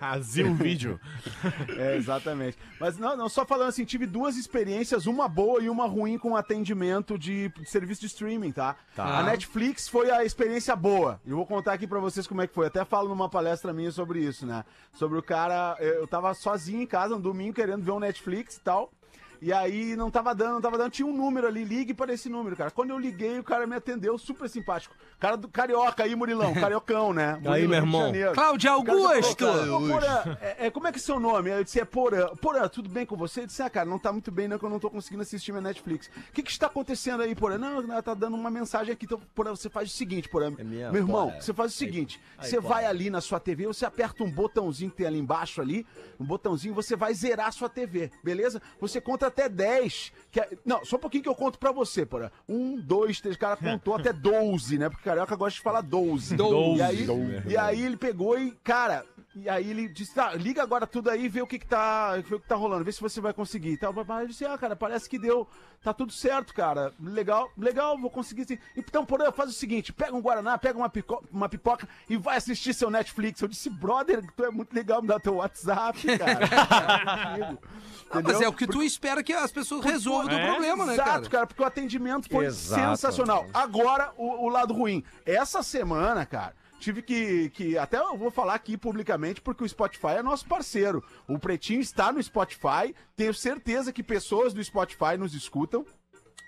[0.00, 1.00] Azil Vídeo.
[1.78, 2.56] É, exatamente.
[2.80, 6.36] Mas não, não, só falando assim, tive duas experiências, uma boa e uma ruim com
[6.36, 8.76] atendimento de, de serviço de streaming, tá?
[9.16, 11.18] A Netflix foi a experiência boa.
[11.26, 12.66] Eu vou contar aqui pra vocês como é que foi.
[12.66, 14.64] Até falo numa palestra minha sobre isso, né?
[14.92, 18.60] Sobre o cara, eu tava sozinho em casa no domingo querendo ver um Netflix e
[18.60, 18.92] tal.
[19.40, 20.90] E aí não tava dando, não tava dando.
[20.90, 22.70] Tinha um número ali, ligue para esse número, cara.
[22.70, 24.94] Quando eu liguei, o cara me atendeu, super simpático.
[25.18, 27.34] Cara do Carioca aí, Murilão, Cariocão, né?
[27.34, 28.12] Murilo, Aí, meu irmão.
[28.34, 29.46] Cláudio Augusto!
[29.46, 31.50] falou, "Ô, Porã, é, é, como é que é seu nome?
[31.50, 32.28] Aí eu disse, é Porã.
[32.36, 33.42] Porã, tudo bem com você?
[33.42, 35.52] Eu disse, ah, cara, não tá muito bem, não, que eu não tô conseguindo assistir
[35.52, 36.06] minha Netflix.
[36.28, 37.58] O que que está acontecendo aí, Porã?
[37.58, 39.04] Não, ela tá dando uma mensagem aqui.
[39.06, 40.50] Então, Porã, você faz o seguinte, Porã.
[40.50, 41.40] minha, meu irmão, Porã.
[41.40, 42.68] você faz o seguinte, Aí, você Porã.
[42.74, 45.86] vai ali na sua TV, você aperta um botãozinho que tem ali embaixo ali,
[46.18, 48.60] um botãozinho, você vai zerar a sua TV, beleza?
[48.80, 50.12] Você conta até 10.
[50.30, 52.30] Que é- não, só um pouquinho que eu conto pra você, Porã.
[52.48, 54.88] Um, dois, três, o cara contou até 12, né?
[54.88, 56.36] Porque carioca gosta de falar 12.
[56.36, 56.78] Doze.
[56.78, 57.06] E aí,
[57.52, 59.04] e aí ele pegou e, cara,
[59.38, 62.16] e aí ele disse, tá, liga agora tudo aí e vê o que que tá,
[62.16, 63.76] vê o que tá rolando, vê se você vai conseguir.
[63.76, 63.94] Tal.
[64.08, 65.46] Aí eu disse, ah, cara, parece que deu,
[65.82, 66.92] tá tudo certo, cara.
[66.98, 68.58] Legal, legal, vou conseguir sim.
[68.74, 72.38] Então, porém, faz o seguinte, pega um Guaraná, pega uma, pico- uma pipoca e vai
[72.38, 73.40] assistir seu Netflix.
[73.42, 77.58] Eu disse, brother, tu é muito legal me dar teu WhatsApp, cara.
[78.08, 81.10] Ah, mas é o que tu espera que as pessoas resolvam É, problema, né, Exato,
[81.10, 81.28] cara?
[81.28, 81.46] cara?
[81.48, 82.80] porque o atendimento foi Exato.
[82.96, 83.46] sensacional.
[83.52, 85.02] Agora, o, o lado ruim.
[85.24, 87.78] Essa semana, cara, tive que, que.
[87.78, 91.02] Até eu vou falar aqui publicamente, porque o Spotify é nosso parceiro.
[91.28, 92.94] O Pretinho está no Spotify.
[93.14, 95.84] Tenho certeza que pessoas do Spotify nos escutam.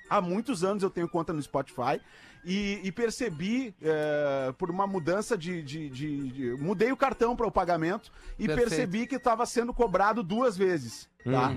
[0.08, 2.00] Há muitos anos eu tenho conta no Spotify.
[2.50, 7.46] E, e percebi, é, por uma mudança de, de- de- de- Mudei o cartão para
[7.46, 8.68] o pagamento e Perfeito.
[8.70, 11.06] percebi que estava sendo cobrado duas vezes.
[11.24, 11.52] Tá?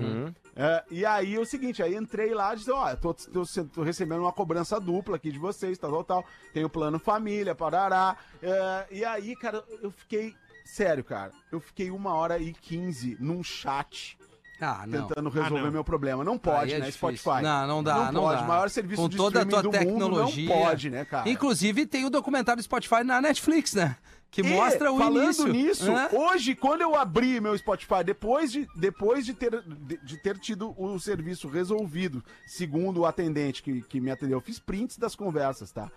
[0.54, 3.64] É, e aí é o seguinte, aí entrei lá e disse, ó, tô, tô, se-
[3.64, 6.24] tô recebendo uma cobrança dupla aqui de vocês, tal, tal, tal.
[6.52, 8.14] Tem o plano família, parará.
[8.42, 10.34] É, e aí, cara, eu fiquei.
[10.64, 14.16] Sério, cara, eu fiquei uma hora e quinze num chat
[14.62, 15.08] Ah, não.
[15.08, 15.72] tentando resolver Ah, não.
[15.72, 16.22] meu problema.
[16.24, 17.16] Não pode, é né, difícil.
[17.16, 17.42] Spotify?
[17.42, 18.38] Não, não dá, não pode.
[18.40, 18.44] dá.
[18.44, 20.42] O maior serviço Com de toda a streaming tua do tecnologia.
[20.44, 21.28] mundo não pode, né, cara?
[21.28, 23.96] Inclusive, tem o documentário do Spotify na Netflix, né?
[24.30, 25.48] Que E, mostra o falando início.
[25.48, 26.08] nisso, né?
[26.10, 30.74] hoje, quando eu abri meu Spotify, depois de, depois de, ter, de, de ter tido
[30.80, 35.70] o serviço resolvido, segundo o atendente que, que me atendeu, eu fiz prints das conversas,
[35.70, 35.90] tá?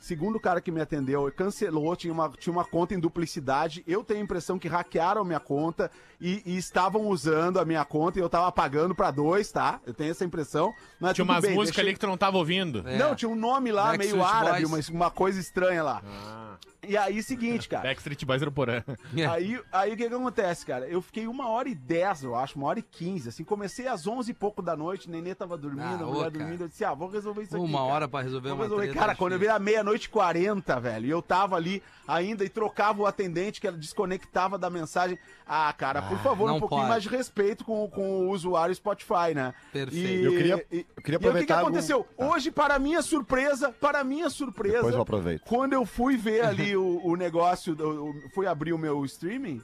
[0.00, 3.82] Segundo o cara que me atendeu, cancelou, tinha uma, tinha uma conta em duplicidade.
[3.86, 5.90] Eu tenho a impressão que hackearam a minha conta
[6.20, 9.80] e, e estavam usando a minha conta e eu tava pagando pra dois, tá?
[9.86, 10.72] Eu tenho essa impressão.
[11.00, 12.82] Mas Tinha tudo umas bem, músicas deixei- ali que tu não tava ouvindo.
[12.86, 12.96] É.
[12.96, 16.02] Não, tinha um nome lá meio árabe, uma, uma coisa estranha lá.
[16.06, 17.82] Ah, E aí, seguinte, cara.
[17.88, 18.82] Backstreet Boys era Porã.
[19.16, 19.26] É.
[19.26, 20.86] Aí, aí o que que acontece, cara?
[20.88, 24.06] Eu fiquei uma hora e dez, eu acho, uma hora e quinze, assim, comecei às
[24.06, 26.44] onze e pouco da noite, Nenê tava dormindo, Ah, a ô, mulher cara.
[26.44, 28.84] dormindo, eu disse, ah, vou resolver isso aqui, Uma hora pra resolver Vou uma resolver.
[28.86, 31.82] treta Cara, é quando eu vi a meia-noite e quarenta, velho, e eu tava ali
[32.06, 35.18] ainda e trocava o atendente, que ela desconectava da mensagem.
[35.46, 36.90] Ah, cara, por favor, não um pouquinho pode.
[36.90, 39.54] mais de respeito com, com o usuário Spotify, né?
[39.72, 39.96] Perfeito.
[40.06, 42.06] E, Eu queria- e- eu queria e aí, o que que aproveitar algum- aconteceu?
[42.16, 45.42] Hoje, para minha surpresa, para minha surpresa, Depois eu aproveito.
[45.46, 49.62] quando eu fui ver ali o, o negócio, o- fui abrir o meu streaming,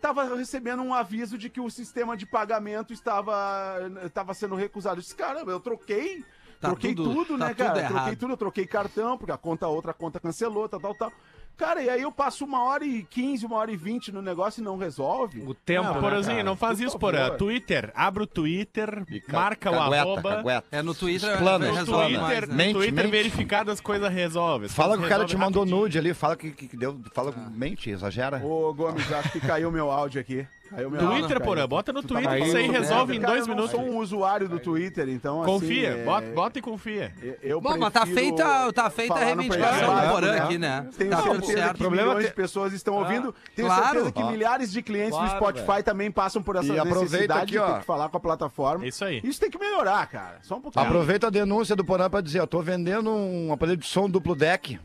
[0.00, 4.98] tava recebendo um aviso de que o sistema de pagamento estava, estava sendo recusado.
[4.98, 6.24] Eu disse, caramba, eu troquei,
[6.60, 7.78] Tá troquei tudo- tudo, tá né, tudo cara?
[7.78, 7.92] errado.
[7.94, 11.12] troquei tudo, eu troquei cartão, porque a conta, a outra conta cancelou, tal, tal, tal.
[11.56, 14.60] Cara, e aí eu passo uma hora e quinze, uma hora e vinte no negócio
[14.60, 15.42] e não resolve.
[15.42, 16.44] O tempo, Ah, né, Porãzinho, cara?
[16.44, 16.98] não faz Por isso.
[17.00, 17.36] Porã.
[17.36, 20.36] Twitter, abre o Twitter, ca- marca o cagueta, arroba.
[20.36, 20.66] cagueta.
[20.70, 22.20] É no Twitter, Explana, No resolve explana.
[22.28, 22.52] mais, Twitter, né?
[22.52, 23.10] no Mente, Twitter mente.
[23.10, 24.68] verificado as coisas resolve.
[24.68, 25.82] Fala que o cara te mandou rapidinho.
[25.82, 27.00] nude ali, fala que, que deu.
[27.12, 28.40] Fala, mente, exagera.
[28.44, 30.46] Ô, Gomes, acho que caiu meu áudio aqui.
[30.68, 31.68] Twitter, Porã, caiu.
[31.68, 33.14] bota no Tu Twitter que isso aí resolve merda.
[33.14, 33.72] em Cara, dois eu minutos.
[33.72, 37.12] não sou um usuário do Twitter, então assim, Confia, é- bota, bota e confia.
[37.42, 40.38] Eu Bom, mas tá feita, tá feita a reivindicação do Porã né?
[40.38, 40.86] aqui, né?
[40.96, 41.72] Tenho tá certeza certo.
[41.72, 43.34] que Problema milhões de pessoas estão ouvindo.
[43.54, 43.84] Tenho claro.
[43.84, 44.30] certeza que Ó.
[44.30, 47.80] milhares de clientes do Claro, Spotify também passam por essa E necessidade aqui, de ter
[47.80, 48.86] que falar com a plataforma.
[48.86, 49.20] Isso aí.
[49.24, 50.38] Isso tem que melhorar, cara.
[50.42, 50.84] Só um pouquinho.
[50.84, 54.34] Aproveita a denúncia do Porã pra dizer, eu tô vendendo um aparelho de som duplo
[54.34, 54.78] deck,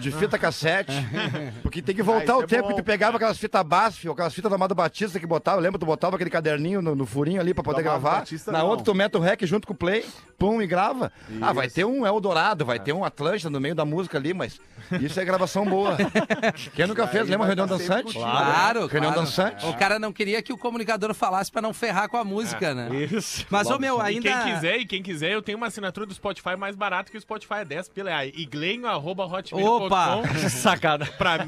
[0.00, 0.92] de fita cassete,
[1.62, 4.12] porque tem que voltar Ah, o é tempo que tu pegava aquelas fitas BASF, ou
[4.12, 5.78] aquelas fitas da Amado Batista que botava, lembra?
[5.78, 8.66] Tu botava aquele caderninho no, no furinho ali pra poder gravar, Batista, na não.
[8.68, 10.04] outra tu mete o rec junto com o play,
[10.38, 11.12] pum, e grava.
[11.40, 11.76] Ah, vai Isso.
[11.76, 14.60] ter um Eldorado, vai ter um Atlântida no meio da música ali, mas
[15.00, 15.96] isso é gravação boa.
[16.74, 18.04] Quem nunca fez, lembra Reunião Dançante?
[18.04, 19.26] contigo, Claro, Reunião claro.
[19.26, 19.66] dançante.
[19.66, 22.88] O cara não queria que o comunicador falasse pra não ferrar com a música, né?
[23.10, 23.46] Isso.
[23.50, 24.30] Mas, ô meu, E ainda...
[24.42, 27.20] quem quiser, e quem quiser, eu tenho uma assinatura do Spotify mais barata que o
[27.20, 28.10] Spotify é 10 pila.
[28.22, 30.22] É iglenho.hotmail.com Opa!
[30.50, 31.06] Sacada.
[31.18, 31.38] pra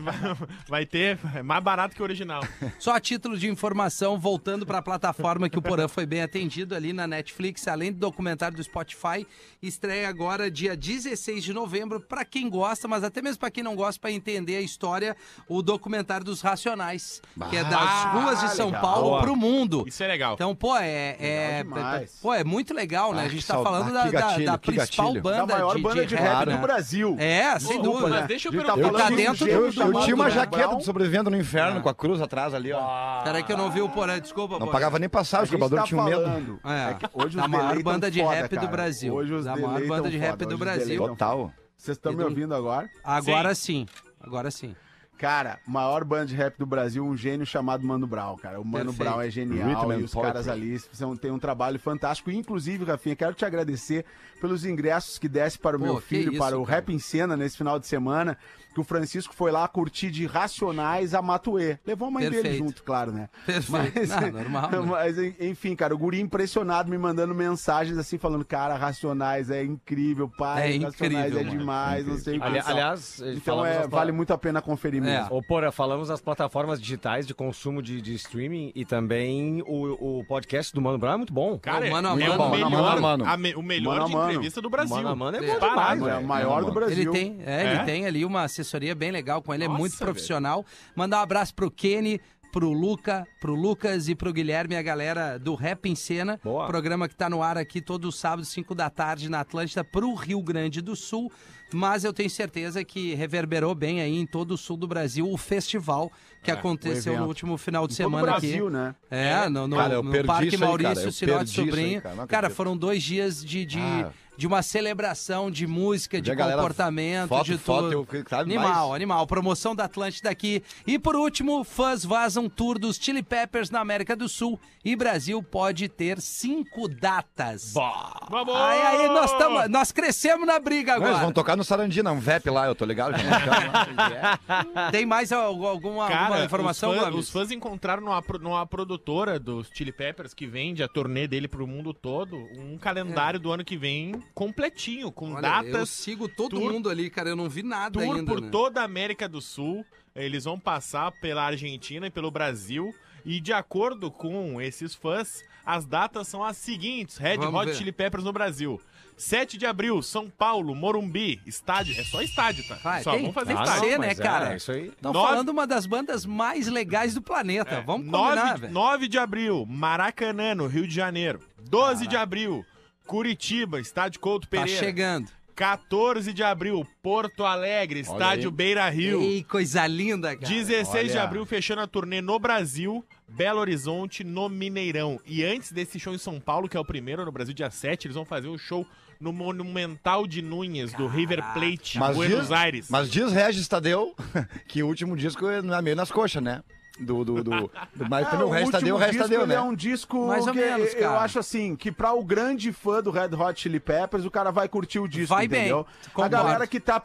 [0.69, 2.43] Vai ter, é mais barato que o original.
[2.79, 6.75] Só a título de informação, voltando para a plataforma que o Porã foi bem atendido
[6.75, 9.27] ali na Netflix, além do documentário do Spotify,
[9.63, 13.75] estreia agora dia 16 de novembro para quem gosta, mas até mesmo para quem não
[13.75, 15.17] gosta para entender a história,
[15.49, 18.83] o documentário dos Racionais, que é das ruas de São legal.
[18.83, 19.23] Paulo Boa.
[19.23, 19.85] pro mundo.
[19.87, 20.35] Isso é legal.
[20.35, 22.19] Então, pô, é, é, demais.
[22.21, 23.23] pô, é muito legal, né?
[23.23, 25.23] Ah, a gente tá saud- falando ah, da, da- gatilho, da que principal gatilho.
[25.23, 26.57] banda Da maior de, banda de de rap, né?
[26.57, 27.17] do Brasil.
[27.19, 28.09] É, sem Desculpa, dúvida.
[28.21, 28.75] mas deixa eu perguntar.
[28.77, 30.31] tá Tá falando dentro de do- do Eu mundo, tinha uma né?
[30.31, 32.81] jaqueta do Sobrevivendo no Inferno com a cruz atrás ali, ó.
[33.23, 34.73] Peraí que eu não vi o Porã, desculpa, Não Porã.
[34.73, 36.61] pagava nem passagem, gente cobradores tá tinham medo.
[36.65, 38.69] É, É que hoje da os maior banda de foda, rap do.
[38.69, 39.15] Brasil.
[39.15, 41.07] Hoje os Da maior banda de rap foda, do hoje Brasil.
[41.09, 41.53] Total.
[41.77, 42.89] Vocês estão me ouvindo agora?
[43.05, 43.87] Agora sim.
[44.21, 44.75] Agora sim.
[45.17, 48.61] Cara, maior banda de rap do Brasil, um gênio chamado Mano Brown, cara.
[48.61, 49.09] O Mano Perfeito.
[49.11, 50.33] Brown é genial Rhythm e os poetry.
[50.33, 52.33] caras ali são, têm um trabalho fantástico.
[52.33, 54.05] Inclusive, Rafinha, quero te agradecer
[54.41, 56.77] pelos ingressos que desse para o Pô, meu filho, isso, para o cara.
[56.79, 58.37] Rap em Cena nesse final de semana,
[58.75, 61.79] que o Francisco foi lá curtir de Racionais a Matuê.
[61.87, 62.59] Levou a mãe dele Perfeito.
[62.65, 63.29] junto, claro, né?
[63.47, 64.09] Perfeito.
[64.21, 64.79] Não, normal, né?
[64.87, 69.63] Mas, en- enfim, cara, o guri impressionado me mandando mensagens assim, falando, cara, Racionais é
[69.65, 71.59] incrível, pai, É Racionais incrível, é mano.
[71.59, 72.47] demais, não sei o que.
[72.47, 75.07] Ali- aliás, então é, vale muito a pena conferir É.
[75.07, 75.37] mesmo.
[75.37, 80.25] Ô, Porã, falamos das plataformas digitais de consumo de, de streaming e também o, o
[80.25, 81.59] podcast do Mano Brown é muito bom.
[81.59, 82.35] Cara, É o mano a é mano.
[82.35, 83.25] o Mano a melhor, mano.
[83.25, 84.31] a me- o melhor Mano de mano.
[84.31, 84.97] entrevista do Brasil.
[84.97, 85.47] Mano a mano é É.
[85.59, 86.95] bom demais, É o maior do Brasil.
[86.95, 87.85] Ele tem, é, ele É?
[87.85, 88.64] tem ali uma assessoria
[88.97, 90.05] bem legal com ele, é Nossa, muito velho.
[90.13, 90.65] profissional.
[90.97, 92.21] Mandar um abraço pro Kenny,
[92.53, 96.39] pro Luca, pro Lucas e pro Guilherme, a galera do Rap em Cena.
[96.43, 96.67] Boa.
[96.67, 100.41] Programa que tá no ar aqui todo sábado, 5 da tarde, na Atlântida, pro Rio
[100.41, 101.33] Grande do Sul.
[101.73, 105.37] Mas eu tenho certeza que reverberou bem aí em todo o sul do Brasil o
[105.37, 107.23] festival que aconteceu evento.
[107.23, 108.77] no último final de Em todo semana Brasil, aqui.
[108.77, 108.95] né?
[109.11, 112.03] É, no, no, Cara, no Parque aí, Maurício Sinote isso aí, Sobrinho.
[112.03, 114.13] cara, cara, foram dois dias de, de, Ah.
[114.37, 117.93] De uma celebração de música, de galera, comportamento, foto, de foto, tudo.
[117.93, 119.27] eu fiquei, sabe, animal, mais- animal.
[119.27, 120.63] Promoção da Atlântida aqui.
[120.87, 125.43] E por último, fãs vazam tour dos Chili Peppers na América do Sul e Brasil
[125.43, 127.73] pode ter cinco datas.
[127.75, 128.55] Vamos!
[128.57, 131.25] Aí, aí, nós, tamo, nós crescemos na briga Não, eles agora.
[131.25, 133.17] vão tocar no Sarandina, um VEP lá, eu tô ligado.
[133.19, 134.91] já marcaram lá.
[134.91, 137.25] Tem mais al- alguma, Cara, alguma informação, os fãs, Gomes?
[137.27, 141.67] os fãs encontraram numa, numa produtora dos Chili Peppers que vende a turnê dele pro
[141.67, 145.35] mundo todo um calendário do ano que vem completinho, com É.
[145.35, 147.29] Olha, eu datas, sigo todo tour- mundo ali, cara.
[147.31, 148.31] Eu não vi nada tour ainda.
[148.33, 148.49] por né?
[148.51, 149.85] toda a América do Sul.
[150.15, 152.95] Eles vão passar pela Argentina e pelo Brasil.
[153.25, 157.75] E de acordo com esses fãs, as datas são as seguintes: Red Vamos Hot ver.
[157.75, 158.81] Chili Peppers no Brasil.
[159.17, 161.95] 7 de abril, São Paulo, Morumbi, estádio.
[161.99, 162.75] É só estádio, tá?
[162.83, 163.81] Vai, só tem- vamos fazer estádio.
[163.85, 164.53] ser, né, mas é, cara?
[164.53, 164.89] É, isso aí.
[164.89, 167.81] Estão Nove- falando uma das bandas mais legais do planeta.
[167.83, 168.73] Vamos combinar, 9, velho.
[168.73, 171.41] 9 de abril, Maracanã, no Rio de Janeiro.
[171.71, 172.65] 12 de abril,
[173.07, 174.81] Curitiba, estádio Couto Tá Pereira.
[174.81, 175.31] chegando.
[175.55, 178.55] 14 de abril, Porto Alegre, estádio aí.
[178.57, 179.23] Beira Rio.
[179.23, 180.53] Ei, coisa linda, cara.
[180.53, 181.23] 16 de Olha.
[181.23, 185.21] abril, fechando a turnê no Brasil, Belo Horizonte, no Mineirão.
[185.25, 188.09] E antes desse show em São Paulo, que é o primeiro no Brasil, dia 7,
[188.09, 188.85] eles vão fazer um show
[189.21, 192.87] no Monumental de Núñez, do River Plate, Mas Buenos diz- Aires.
[192.91, 194.13] Mas diz Regis Tadeu
[194.67, 196.65] que o último disco é meio nas coxas, né?
[196.99, 197.51] Do, do, do,
[197.97, 199.55] do- mas Ah, o Regis último Tadeu, o Tadeu, ele né?
[199.57, 201.21] é um disco Mais ou que menos, eu cara.
[201.23, 204.69] acho assim, que pra o grande fã do Red Hot Chili Peppers, o cara vai
[204.69, 205.81] curtir o disco, Vai bem, entendeu?
[205.81, 206.31] A concordo.
[206.37, 207.01] galera que tá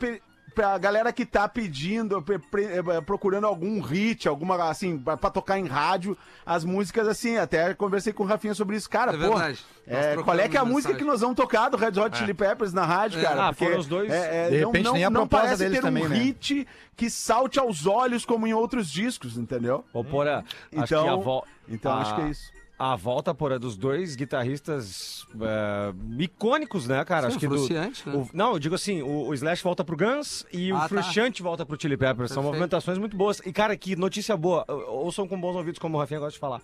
[0.56, 5.30] pra galera que tá pedindo, pre- pre- eh, procurando algum hit, alguma assim, pra, pra
[5.30, 9.14] tocar em rádio, as músicas assim, até conversei com o Rafinha sobre isso, cara, É
[9.14, 9.20] pô.
[9.36, 9.66] verdade.
[9.88, 12.34] É, qual é que é a música que nós vamos tocar do Red Hot Chili
[12.34, 13.24] Peppers na rádio, É.
[13.24, 13.48] cara?
[13.48, 14.12] Ah, foram os dois.
[14.12, 16.10] É, é, De não, repente, não, nem a não proposta parece deles ter também, um
[16.10, 16.16] né?
[16.18, 19.84] hit que salte aos olhos como em outros discos, entendeu?
[19.94, 21.44] Ô, Porã, acho Então- que a vo...
[21.68, 22.52] Então a- acho que é isso.
[22.80, 27.24] A volta, Porã, dos dois guitarristas é, icônicos, né, cara?
[27.30, 27.92] Sim, acho que do, né?
[28.16, 30.88] o- Não, eu digo assim, o, o Slash volta pro Guns e Ah, o tá.
[30.88, 32.30] Frusciante volta pro Chili Peppers.
[32.30, 32.46] São Perfeito.
[32.46, 33.40] movimentações muito boas.
[33.46, 34.64] E, cara, que notícia boa.
[34.68, 36.62] Ou- Ouçam com bons ouvidos, como o Rafinha gosta de falar.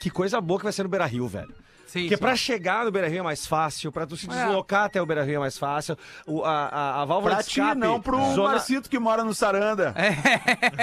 [0.00, 1.52] Que coisa boa que vai ser no Beira-Rio, velho.
[1.88, 4.32] Sim, Porque pra chegar no Beira-Rio é mais fácil, pra tu se É.
[4.44, 5.96] deslocar até o Beira-Rio é mais fácil.
[6.26, 7.78] O, a, a, a válvula Pra de ti, escape...
[7.80, 9.94] não pro zona- Marcito que mora no Saranda.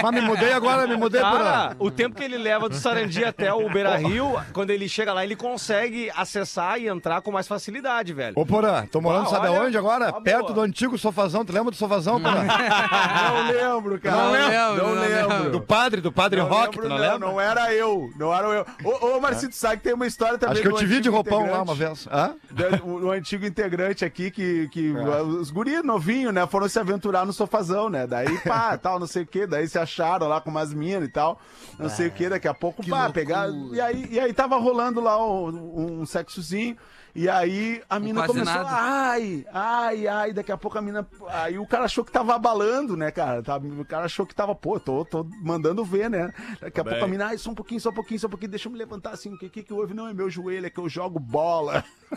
[0.01, 1.37] Mas me mudei agora, me mudei Cara,
[1.69, 1.75] pra...
[1.79, 5.23] o tempo que ele leva do Sarandi até o Beira Rio, quando ele chega lá,
[5.23, 8.33] ele consegue acessar e entrar com mais facilidade, velho.
[8.35, 10.11] Ô, Porã, tô morando Ah, sabe olha, aonde agora?
[10.11, 10.53] tá Perto boa.
[10.53, 11.45] do antigo sofazão.
[11.45, 12.43] Tu lembra do sofazão, Porã?
[12.45, 14.15] Não lembro, cara.
[14.17, 14.51] Não lembro,
[14.83, 15.27] Não não lembro.
[15.29, 15.51] lembro.
[15.51, 17.27] do padre, do padre Não Rock, lembro, tu não, não, lembra?
[17.29, 18.09] não era eu.
[18.17, 18.65] Não era eu.
[18.83, 21.49] Ô, ô Marcito, sabe que tem uma história também Acho que eu vi de roupão
[21.49, 22.07] lá uma vez.
[22.11, 22.35] Hã?
[22.83, 25.21] O, o antigo integrante aqui, que, que É.
[25.21, 28.05] os guri novinhos, né, foram se aventurar no sofazão, né?
[28.07, 29.45] Daí, pá, tal, não sei o quê.
[29.47, 31.39] Daí se acharam lá com umas minas e tal.
[31.77, 32.29] Não sei o quê.
[32.29, 33.49] Daqui a pouco, pá, pegar.
[33.71, 36.75] E aí, e aí tava rolando lá um, um sexozinho.
[37.15, 38.69] E aí a mina quase começou, nada.
[38.71, 42.97] ai, ai, ai, daqui a pouco a mina, aí o cara achou que tava abalando,
[42.97, 46.79] né, cara, Tá- o cara achou que tava, pô, tô, tô mandando ver, né, daqui
[46.81, 48.67] a pouco a mina, ai, só um pouquinho, só um pouquinho, só um pouquinho, deixa
[48.67, 49.93] eu me levantar assim, o que que que houve?
[49.93, 51.85] Não, é meu joelho, é que eu jogo bola.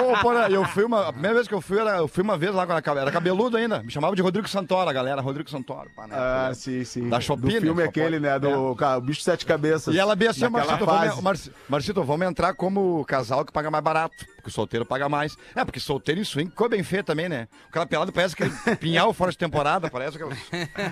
[0.00, 1.08] Ô, ô, Porã, eu fui uma.
[1.08, 3.10] A primeira vez que eu fui, era, eu fui uma vez lá quando era, era
[3.10, 3.82] cabeludo ainda.
[3.82, 5.20] Me chamava de Rodrigo Santoro, a galera.
[5.20, 5.90] Rodrigo Santoro.
[5.94, 6.14] pá, né?
[6.16, 7.08] Ah, sim, sim.
[7.08, 7.88] Da Shopee, Do filme né?
[7.88, 8.38] aquele, né?
[8.38, 9.94] Do ca- o bicho de sete cabeças.
[9.94, 11.08] E ela bem assim, Marcito, fase.
[11.08, 14.26] vamos, Marci- Marcito, vamos entrar como casal que paga mais barato.
[14.36, 15.36] Porque o solteiro paga mais.
[15.54, 17.48] É, porque solteiro em swing ficou bem feio também, né?
[17.68, 18.44] O cara pelado parece que
[18.76, 20.38] pinhal fora de temporada, parece aquelas,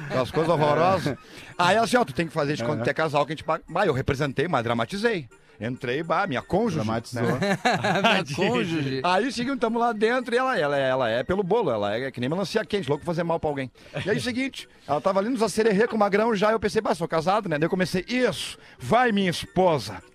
[0.06, 1.16] aquelas coisas horrorosas.
[1.56, 3.44] Aí assim, ó, tu tem que fazer de quando tu é casal que a gente
[3.44, 3.64] paga.
[3.68, 5.28] Bah, eu representei, mas dramatizei.
[5.60, 6.76] Entrei, bah, minha cônjuge.
[6.76, 7.22] Dramatizou.
[7.22, 7.58] né?
[8.02, 9.00] Minha cônjuge.
[9.02, 12.20] Aí seguinte, estamos lá dentro e ela, ela, ela é pelo bolo, ela é que
[12.20, 13.70] nem melancia quente, louco fazer mal pra alguém.
[14.04, 16.94] E aí seguinte, ela tava ali nos acererê com o magrão já, eu pensei, bah,
[16.94, 17.58] sou casado, né?
[17.58, 20.00] Daí eu comecei, isso, vai minha esposa.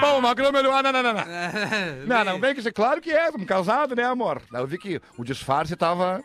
[0.00, 1.18] Bom, o magrão melhor, ah, não, não, não, não.
[2.06, 4.42] Não, não, bem que claro que é, estamos casados, né, amor?
[4.50, 6.22] Daí eu vi que o disfarce tava...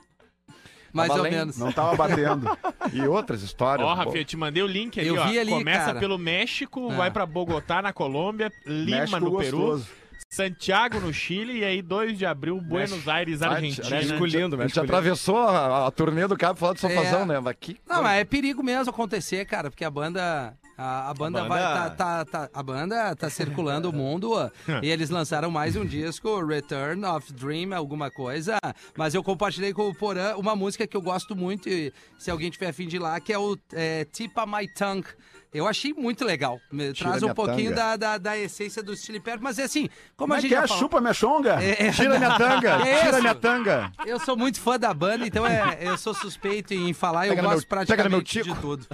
[0.93, 1.57] Mais ou além, menos.
[1.57, 2.47] Não tava batendo.
[2.93, 3.87] E outras histórias.
[3.87, 3.93] Ó.
[3.93, 5.25] Rafinha, eu te mandei o link ali, Eu ó.
[5.27, 5.99] vi ali, Começa cara.
[5.99, 6.95] pelo México, Ah.
[6.95, 9.87] vai pra Bogotá, na Colômbia, Lima, México no Peru, gostoso.
[10.29, 13.87] Santiago, no Chile, e aí 2 de abril, Buenos Aires, Argentina.
[13.89, 17.25] México lindo, A gente atravessou a, a turnê do Cabo falando de sofazão, É.
[17.25, 17.39] né?
[17.39, 20.55] Mas que Não, mas é perigo mesmo acontecer, cara, porque a banda.
[20.77, 21.61] A, a banda, A vai.
[21.61, 24.33] banda- Tá, tá- tá- a banda tá circulando o mundo
[24.81, 28.57] e eles lançaram mais um disco, Return of Dream, alguma coisa.
[28.97, 32.49] Mas eu compartilhei com o Porã uma música que eu gosto muito, e se alguém
[32.49, 35.05] tiver afim de ir lá, que é o é, Tipa My Tongue.
[35.53, 36.59] Eu achei muito legal.
[36.71, 39.87] Tira Traz um pouquinho da, da, da essência do Chili Pepper, mas é assim,
[40.17, 40.67] como Como a é gente que é?
[40.67, 41.61] falou- Chupa minha chonga?
[41.63, 43.91] É, é, Tira minha tanga, É tira minha tanga.
[44.05, 47.47] Eu sou muito fã da banda, então é, eu sou suspeito em falar, eu Pega
[47.47, 48.61] gosto meu- pega no meu praticamente de tico.
[48.61, 48.87] tudo.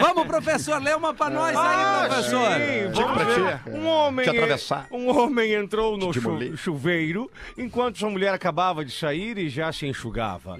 [0.00, 2.50] Vamos, professor, lê uma pra nós Ah, aí, professor.
[2.52, 3.58] sim, vamos pra ver.
[3.62, 3.70] ti.
[3.70, 4.86] Um homem, Te atravessar.
[4.90, 9.86] um homem entrou no chu- chuveiro enquanto sua mulher acabava de sair e já se
[9.86, 10.58] enxugava.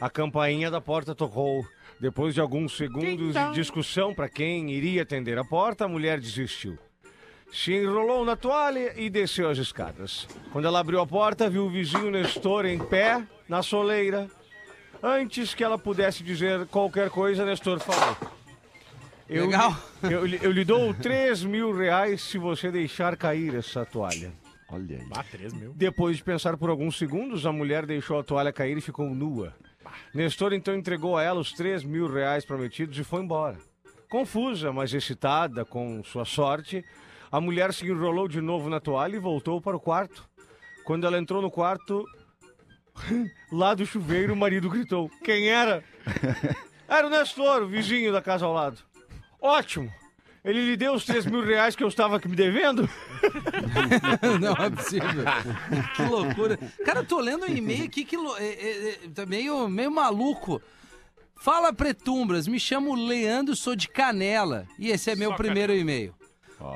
[0.00, 1.66] A campainha da porta tocou.
[2.04, 6.76] Depois de alguns segundos de discussão para quem iria atender a porta, a mulher desistiu.
[7.50, 10.28] Se enrolou na toalha e desceu as escadas.
[10.52, 14.28] Quando ela abriu a porta, viu o vizinho Nestor em pé na soleira.
[15.02, 18.18] Antes que ela pudesse dizer qualquer coisa, Nestor falou.
[19.26, 19.74] Eu, Legal.
[20.02, 24.30] Eu, eu lhe dou 3 mil reais se você deixar cair essa toalha.
[24.68, 25.08] Olha aí.
[25.10, 25.72] Ah, 3 mil.
[25.74, 29.54] Depois de pensar por alguns segundos, a mulher deixou a toalha cair e ficou nua.
[30.12, 33.58] Nestor então entregou a ela os 3 mil reais prometidos e foi embora.
[34.08, 36.84] Confusa, mas excitada com sua sorte,
[37.30, 40.28] a mulher se enrolou de novo na toalha e voltou para o quarto.
[40.84, 42.04] Quando ela entrou no quarto,
[43.50, 45.82] lá do chuveiro, o marido gritou: Quem era?
[46.86, 48.78] Era o Nestor, o vizinho da casa ao lado.
[49.40, 49.90] Ótimo!
[50.44, 52.88] Ele lhe deu os 3 mil reais que eu estava aqui me devendo?
[54.40, 55.24] Não é possível.
[55.96, 56.58] que loucura.
[56.84, 60.60] Cara, eu tô lendo um e-mail aqui que é, é, é, tá meio, meio maluco.
[61.34, 64.66] Fala Pretumbras, me chamo Leandro, sou de Canela.
[64.78, 66.14] E esse é meu Só primeiro e-mail.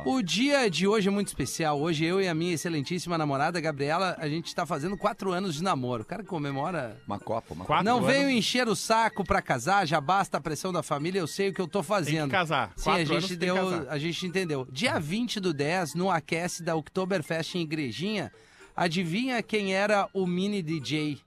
[0.04, 1.80] O dia de hoje é muito especial.
[1.80, 5.62] Hoje eu e a minha excelentíssima namorada, Gabriela, a gente tá fazendo quatro anos de
[5.62, 6.02] namoro.
[6.02, 9.86] O cara comemora Uma copa, uma Quatro Não anos, veio encher o saco pra casar,
[9.86, 12.24] já basta a pressão da família, eu sei o que eu tô Tem fazendo.
[12.26, 12.72] que casar.
[12.76, 13.86] Sim, Quatro a anos gente tem que deu, casar.
[13.88, 14.68] a gente entendeu.
[14.70, 18.30] Dia 20 do 10, no aquece da Oktoberfest em Igrejinha,
[18.76, 21.18] adivinha quem era o mini DJ?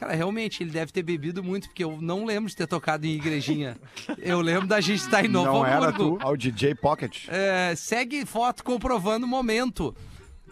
[0.00, 3.10] Cara, realmente, ele deve ter bebido muito, porque eu não lembro de ter tocado em
[3.10, 3.76] Igrejinha.
[4.18, 6.18] eu lembro da gente estar em Novo Não era Hamburgo.
[6.18, 6.26] tu.
[6.26, 7.26] Ao DJ Pocket.
[7.28, 9.94] É, segue foto comprovando o momento.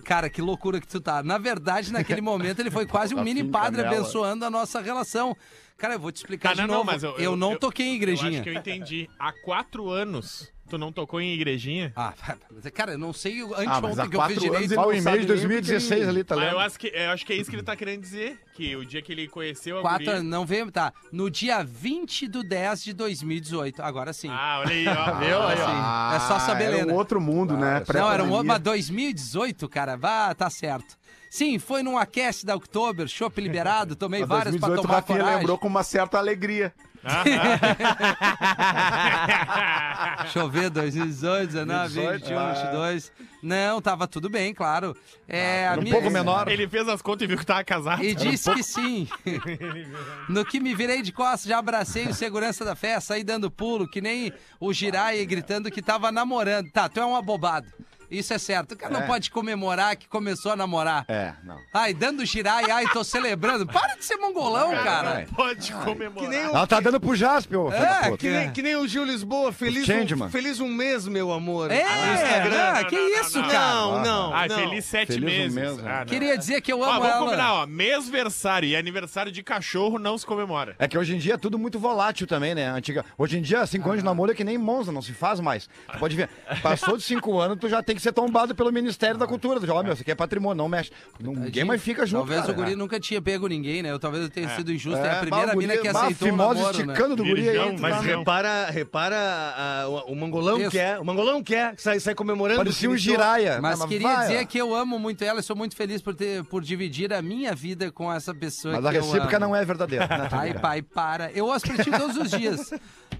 [0.05, 1.23] Cara, que loucura que tu tá.
[1.23, 3.97] Na verdade, naquele momento, ele foi quase um Tá mini padre canela.
[4.03, 5.35] abençoando a nossa relação.
[5.79, 6.87] Cara, eu vou te explicar Tá, de não, não, novo.
[6.87, 8.31] mas eu, eu- eu- não eu- toquei em Eu igrejinha.
[8.33, 9.09] acho que eu entendi.
[9.19, 11.93] Há quatro anos, tu não tocou em igrejinha?
[11.97, 12.13] Ah,
[12.53, 14.79] mas, cara, eu não sei o- Ah, anteontem que eu fiz quatro direito.
[14.79, 16.61] Olha o e-mail de nem 2016 ali, tá Mas eu lendo?
[16.67, 18.39] acho, que, eu acho que é isso que ele tá querendo dizer.
[18.55, 20.93] Que o dia que ele conheceu a Quatro guria- anos, não veio, tá.
[21.13, 23.81] No dia 20 do 10 de 2018.
[23.83, 24.29] Agora sim.
[24.31, 25.15] Ah, olha aí, ó.
[25.19, 25.37] Viu?
[25.37, 26.11] Agora aí, ó.
[26.11, 26.17] sim.
[26.17, 26.93] é só saber era ler, um né?
[26.95, 27.83] outro mundo, né?
[27.95, 30.97] Não, era um outro, mas 2018, cara, vá, tá certo.
[31.31, 35.19] Sim, foi num aquece da Oktober, chopp liberado, tomei várias pra 2018 o tomar Rafinha
[35.19, 35.39] coragem.
[35.41, 36.73] lembrou com uma certa alegria.
[40.23, 43.13] Deixa eu ver, 2018, 19, 20, 21, 22.
[43.43, 44.97] Não, tava tudo bem, claro.
[45.29, 46.49] É, a Um minha- pouco menor.
[46.49, 48.03] Ele fez as contas e viu que tava casado.
[48.03, 49.09] E disse que sim.
[50.29, 53.89] No que me virei de costas, já abracei o segurança da festa, saí dando pulo,
[53.89, 56.71] que nem o Jirai gritando que tava namorando.
[56.71, 57.67] Tá, tu é um abobado.
[58.11, 58.73] Isso é certo.
[58.73, 59.07] O cara não É.
[59.07, 61.05] pode comemorar que começou a namorar.
[61.09, 61.59] É, não.
[61.73, 63.67] Ai, dando girai, ai, tô celebrando.
[63.67, 65.27] Para de ser mongolão, cara.
[65.35, 66.13] Pode comemorar.
[66.15, 68.87] Que nem o, Ela tá dando pro Jasper, ô É, que nem, que nem o
[68.89, 71.71] Gil Lisboa, feliz, um, feliz um mês, meu amor.
[71.71, 72.73] É, no Instagram.
[72.75, 73.53] não, que isso, cara.
[73.59, 74.57] Não, não, Ah, não.
[74.57, 75.55] feliz sete Feliz um meses.
[75.55, 75.91] mês, né?
[75.93, 76.07] Ah, não.
[76.07, 77.25] Queria dizer que eu Ó, amo vamos ela.
[77.25, 77.67] combinar, ó.
[77.67, 80.75] Mêsversário e aniversário de cachorro não se comemora.
[80.79, 82.69] É que hoje em dia é tudo muito volátil também, né?
[82.71, 83.05] Antiga...
[83.17, 85.69] Hoje em dia, cinco anos de namoro é que nem Monza, não se faz mais.
[85.93, 86.29] Tu pode ver,
[86.63, 89.61] passou de cinco anos, tu já tem que ser tombado pelo Ministério da Cultura.
[89.73, 90.91] Ó, meu, isso aqui é patrimônio, não mexe.
[91.21, 92.53] Ninguém mais fica junto, Talvez cara.
[92.53, 93.91] o guri nunca tinha pego ninguém, né?
[93.91, 94.99] Eu, talvez eu tenha sido injusto.
[94.99, 96.85] É, É, a primeira bah, o mina que bah, aceitou o fimose namoro, né?
[96.85, 97.79] esticando do guri aí.
[97.79, 100.71] Mas repara, repara o, o mangolão Isso.
[100.71, 100.99] que é.
[100.99, 102.59] O mangolão que é, que sai, sai comemorando.
[102.59, 103.61] Parecia um giraia.
[103.61, 104.47] Mas queria vai, dizer ó.
[104.47, 107.55] que eu amo muito ela e sou muito feliz por, ter, por dividir a minha
[107.55, 109.47] vida com essa pessoa Mas que a recíproca eu amo.
[109.47, 110.07] não é verdadeira.
[110.07, 110.29] né?
[110.31, 111.31] Ai, pai, para.
[111.33, 112.71] Eu pra ti todos os dias.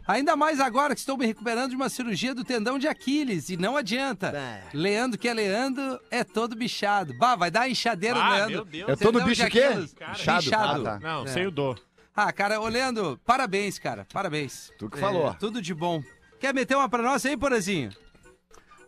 [0.09, 3.51] Ainda mais agora que estou me recuperando de uma cirurgia do tendão de Aquiles.
[3.51, 4.33] E não adianta.
[4.33, 4.71] Bah.
[4.73, 7.13] Leandro, que é Leandro, é todo bichado.
[7.19, 8.55] Bah, vai dar inchadeira, Ah, Leandro.
[8.55, 8.89] meu Deus.
[8.89, 9.61] É todo bicho de quê?
[9.65, 9.95] Aquiles.
[10.19, 10.47] Inchado.
[10.47, 10.89] Inchado.
[10.89, 10.99] Ah, tá.
[11.01, 11.27] Não, É.
[11.27, 11.79] sem o dor.
[12.17, 14.07] Ah, cara, ô Leandro, parabéns, cara.
[14.13, 14.73] Parabéns.
[14.79, 15.35] Tu que falou.
[15.35, 16.03] Tudo de bom.
[16.41, 17.91] Quer meter uma pra nós aí, Porazinho?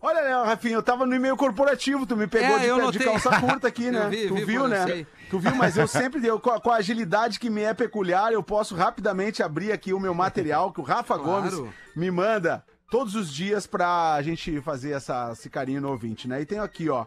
[0.03, 3.39] Olha, né, Rafinha, eu tava no e-mail corporativo, tu me pegou É, de, de calça
[3.39, 4.09] curta aqui, né?
[4.09, 4.87] Vi, tu vi, viu, né?
[4.87, 5.07] sei.
[5.29, 8.33] Tu viu, mas eu sempre, eu, com, a, com a agilidade que me é peculiar,
[8.33, 11.51] eu posso rapidamente abrir aqui o meu material que o Rafa Claro.
[11.51, 16.41] Gomes me manda todos os dias pra gente fazer essa, esse carinho no ouvinte, né?
[16.41, 17.05] E tenho aqui, ó,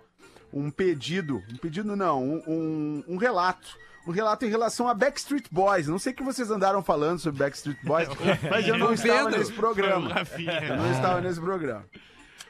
[0.54, 3.82] um pedido, um pedido não, um, um, um relato.
[4.06, 5.88] Um relato em relação a Backstreet Boys.
[5.88, 8.10] Não sei o que vocês andaram falando sobre Backstreet Boys,
[8.52, 10.12] mas eu não estava nesse programa.
[10.68, 11.86] Eu não estava nesse programa.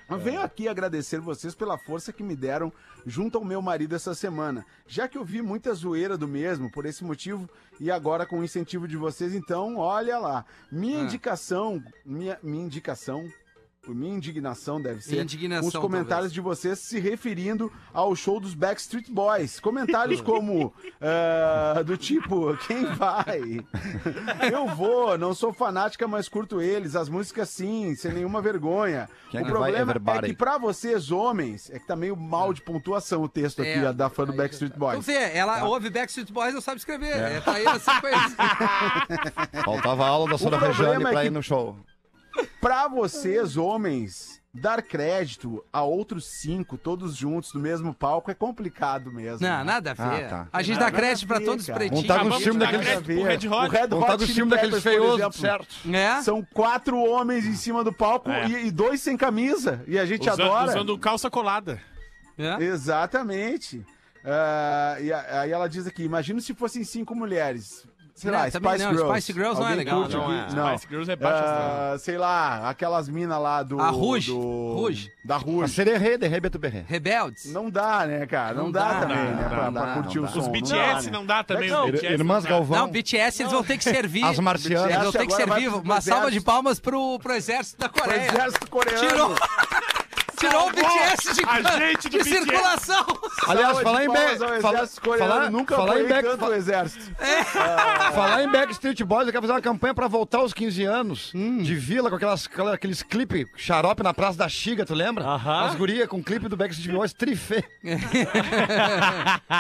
[0.09, 2.71] Eu venho aqui agradecer vocês pela força que me deram
[3.05, 6.85] junto ao meu marido essa semana, já que eu vi muita zoeira do mesmo por
[6.85, 10.45] esse motivo e agora com o incentivo de vocês, então olha lá.
[10.71, 11.03] Minha Ah.
[11.03, 13.27] indicação, minha, minha indicação,
[13.91, 16.33] minha indignação deve ser, Indignação, os comentários talvez.
[16.33, 19.59] de vocês se referindo ao show dos Backstreet Boys.
[19.59, 23.41] Comentários como ah, do tipo, quem vai?
[24.51, 26.95] Eu vou, não sou fanática, mas curto eles.
[26.95, 29.09] As músicas sim, sem nenhuma vergonha.
[29.29, 32.53] Quem é o vai, problema é que pra vocês, homens, é que tá meio mal
[32.53, 33.91] de pontuação o texto aqui É.
[33.91, 35.05] da fã do Backstreet Tu Boys.
[35.05, 35.65] vê, ela Tá.
[35.65, 37.17] ouve Backstreet Boys, não sabe escrever.
[37.17, 37.41] É.
[37.41, 38.37] Tá aí na sequência.
[39.65, 41.75] Faltava aula da Sora problema Rejane é pra que- ir no show.
[42.61, 49.11] Pra vocês, homens, dar crédito a outros cinco, todos juntos, no mesmo palco, é complicado
[49.11, 49.45] mesmo.
[49.45, 49.63] Não, né?
[49.63, 50.25] nada a ver.
[50.25, 50.47] Ah, tá.
[50.53, 51.79] A gente Nada dá crédito pra ver, todos os cara.
[51.79, 52.01] pretinhos.
[52.03, 53.69] Montar no dar daqueles- O Hot.
[53.69, 55.75] Red Hot com o Chili filme daqueles feiosos, certo?
[55.93, 56.21] É?
[56.21, 58.47] São quatro homens em cima do palco É.
[58.47, 59.83] e, e dois sem camisa.
[59.87, 60.69] E a gente Usando, adora.
[60.71, 61.79] usando calça colada.
[62.37, 62.63] É?
[62.63, 63.85] Exatamente.
[64.25, 67.85] Ah, e aí ela diz aqui: imagina se fossem cinco mulheres.
[68.15, 69.11] Sei Não, lá, também Spice não, Girls.
[69.21, 70.47] Spice Girls não é legal, curte não é.
[70.53, 70.67] Não.
[70.77, 73.79] Spice Girls é baixo Ah, sei lá, aquelas minas lá do.
[73.81, 74.31] A Rouge.
[74.31, 75.11] do- Rouge.
[75.25, 75.73] Da A Rouge.
[75.73, 76.85] Sererê, de Rebeto Berré.
[76.87, 77.51] Rebeldes.
[77.51, 78.53] Não dá, né, cara?
[78.53, 79.41] Não, Não dá, dá, também, não né?
[79.43, 80.31] dá, pra, não pra dá, curtir não o dá.
[80.31, 80.39] som.
[80.41, 81.27] Os Não BTS dá, não, né?
[81.27, 81.69] dá também.
[81.71, 82.49] Não, os BTS Irmãs dá.
[82.51, 82.77] Galvão.
[82.81, 84.23] Não, BTS eles vão ter que servir.
[84.25, 84.91] As marcianas.
[84.91, 87.89] Eles vão ter que servir pro uma salva de palmas pro, pro exército da O
[87.89, 88.27] Coreia.
[88.27, 89.07] exército coreano.
[89.09, 89.35] Tirou,
[90.47, 92.29] tirou o BTS de, a gente do de BTS.
[92.45, 93.05] circulação.
[93.47, 94.37] Aliás, falar em Back...
[95.17, 96.23] Falar, Nunca falar em Back...
[96.29, 97.15] tanto o exército.
[98.13, 101.75] Falar em Backstreet Boys, eu quero fazer uma campanha pra voltar aos 15 anos de
[101.75, 105.23] vila com aquelas, aquela- aqueles clipes xarope na Praça da Xiga, tu lembra?
[105.25, 105.65] Aham.
[105.65, 107.63] As gurias com clipe do Backstreet Boys trifê.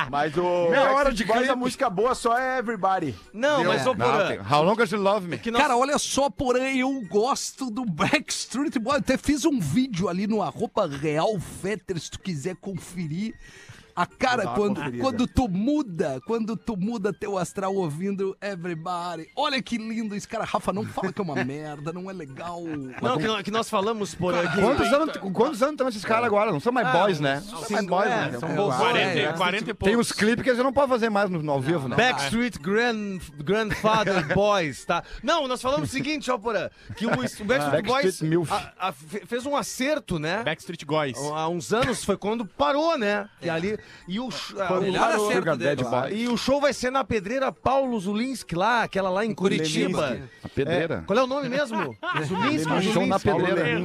[0.09, 0.69] Mas o.
[0.69, 3.15] Meia hora de Boys, a música boa só é Everybody.
[3.33, 3.71] Não, Deu.
[3.71, 5.37] mas Não, Porã, How Long As You Love Me.
[5.37, 8.99] que nós- Cara, olha só, porém, eu gosto do Backstreet Boys.
[8.99, 13.33] Até fiz um vídeo ali no arroba Real Fetter, se tu quiser conferir.
[13.95, 15.03] A cara, quando, conferida.
[15.03, 19.29] quando tu muda, quando tu muda teu astral ouvindo Everybody.
[19.35, 20.43] Olha que lindo esse cara.
[20.45, 22.61] Rafa, não fala que é uma merda, não é legal.
[23.01, 24.59] Não, que, nós- que nós falamos, Porã, que...
[24.61, 26.51] Quantos anos, quantos anos estão esses caras agora?
[26.51, 27.35] Não são mais boys, né?
[27.45, 28.39] Não são sim, mais boys, é, né?
[28.39, 28.75] são É, bons.
[28.75, 29.87] 40, É, 40 e poucos.
[29.91, 31.95] Tem uns clipes que eles não podem fazer mais no, no ao vivo, né?
[31.95, 35.03] Backstreet Grand, Grandfather Boys, tá?
[35.21, 37.63] Não, nós falamos o seguinte, ó, Porã, que o, o Backstreet Boys
[38.05, 38.51] Backstreet Milf.
[38.51, 40.43] a- a- fe- fez um acerto, né?
[40.43, 41.17] Backstreet Boys.
[41.17, 43.29] Há uns anos foi quando parou, né?
[43.41, 43.77] E ali.
[44.07, 45.81] E o, ah, o- Sugar dele.
[46.11, 50.09] E o show vai ser na pedreira Paulo Zulinski lá, aquela lá em Curitiba.
[50.09, 50.29] Leminski.
[50.43, 51.03] A pedreira.
[51.07, 51.77] Qual é o nome mesmo?
[52.27, 53.47] Zulinski ou Leminski, show na Zulinski?
[53.53, 53.79] pedreira.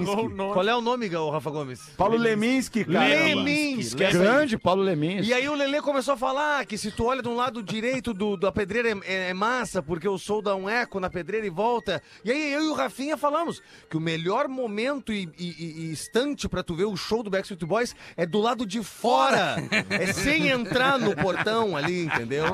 [0.48, 0.52] O.
[0.52, 1.80] Qual é o nome, Gal- Rafa Gomes?
[1.96, 3.06] Paulo Leminski, cara.
[3.08, 3.96] Leminski.
[3.96, 5.26] Grande Paulo Lemins.
[5.26, 8.12] E aí o Lelê começou a falar que se tu olha de um lado direito
[8.12, 11.46] do, da pedreira é, é- é massa, porque o sol dá um eco na pedreira
[11.46, 12.02] e volta.
[12.24, 15.92] E aí eu e o Rafinha falamos que o melhor momento e, e- e- e
[15.92, 19.56] instante pra tu ver o show do Backstreet Boys é do lado de fora.
[19.90, 22.44] É sem entrar no portão ali, entendeu?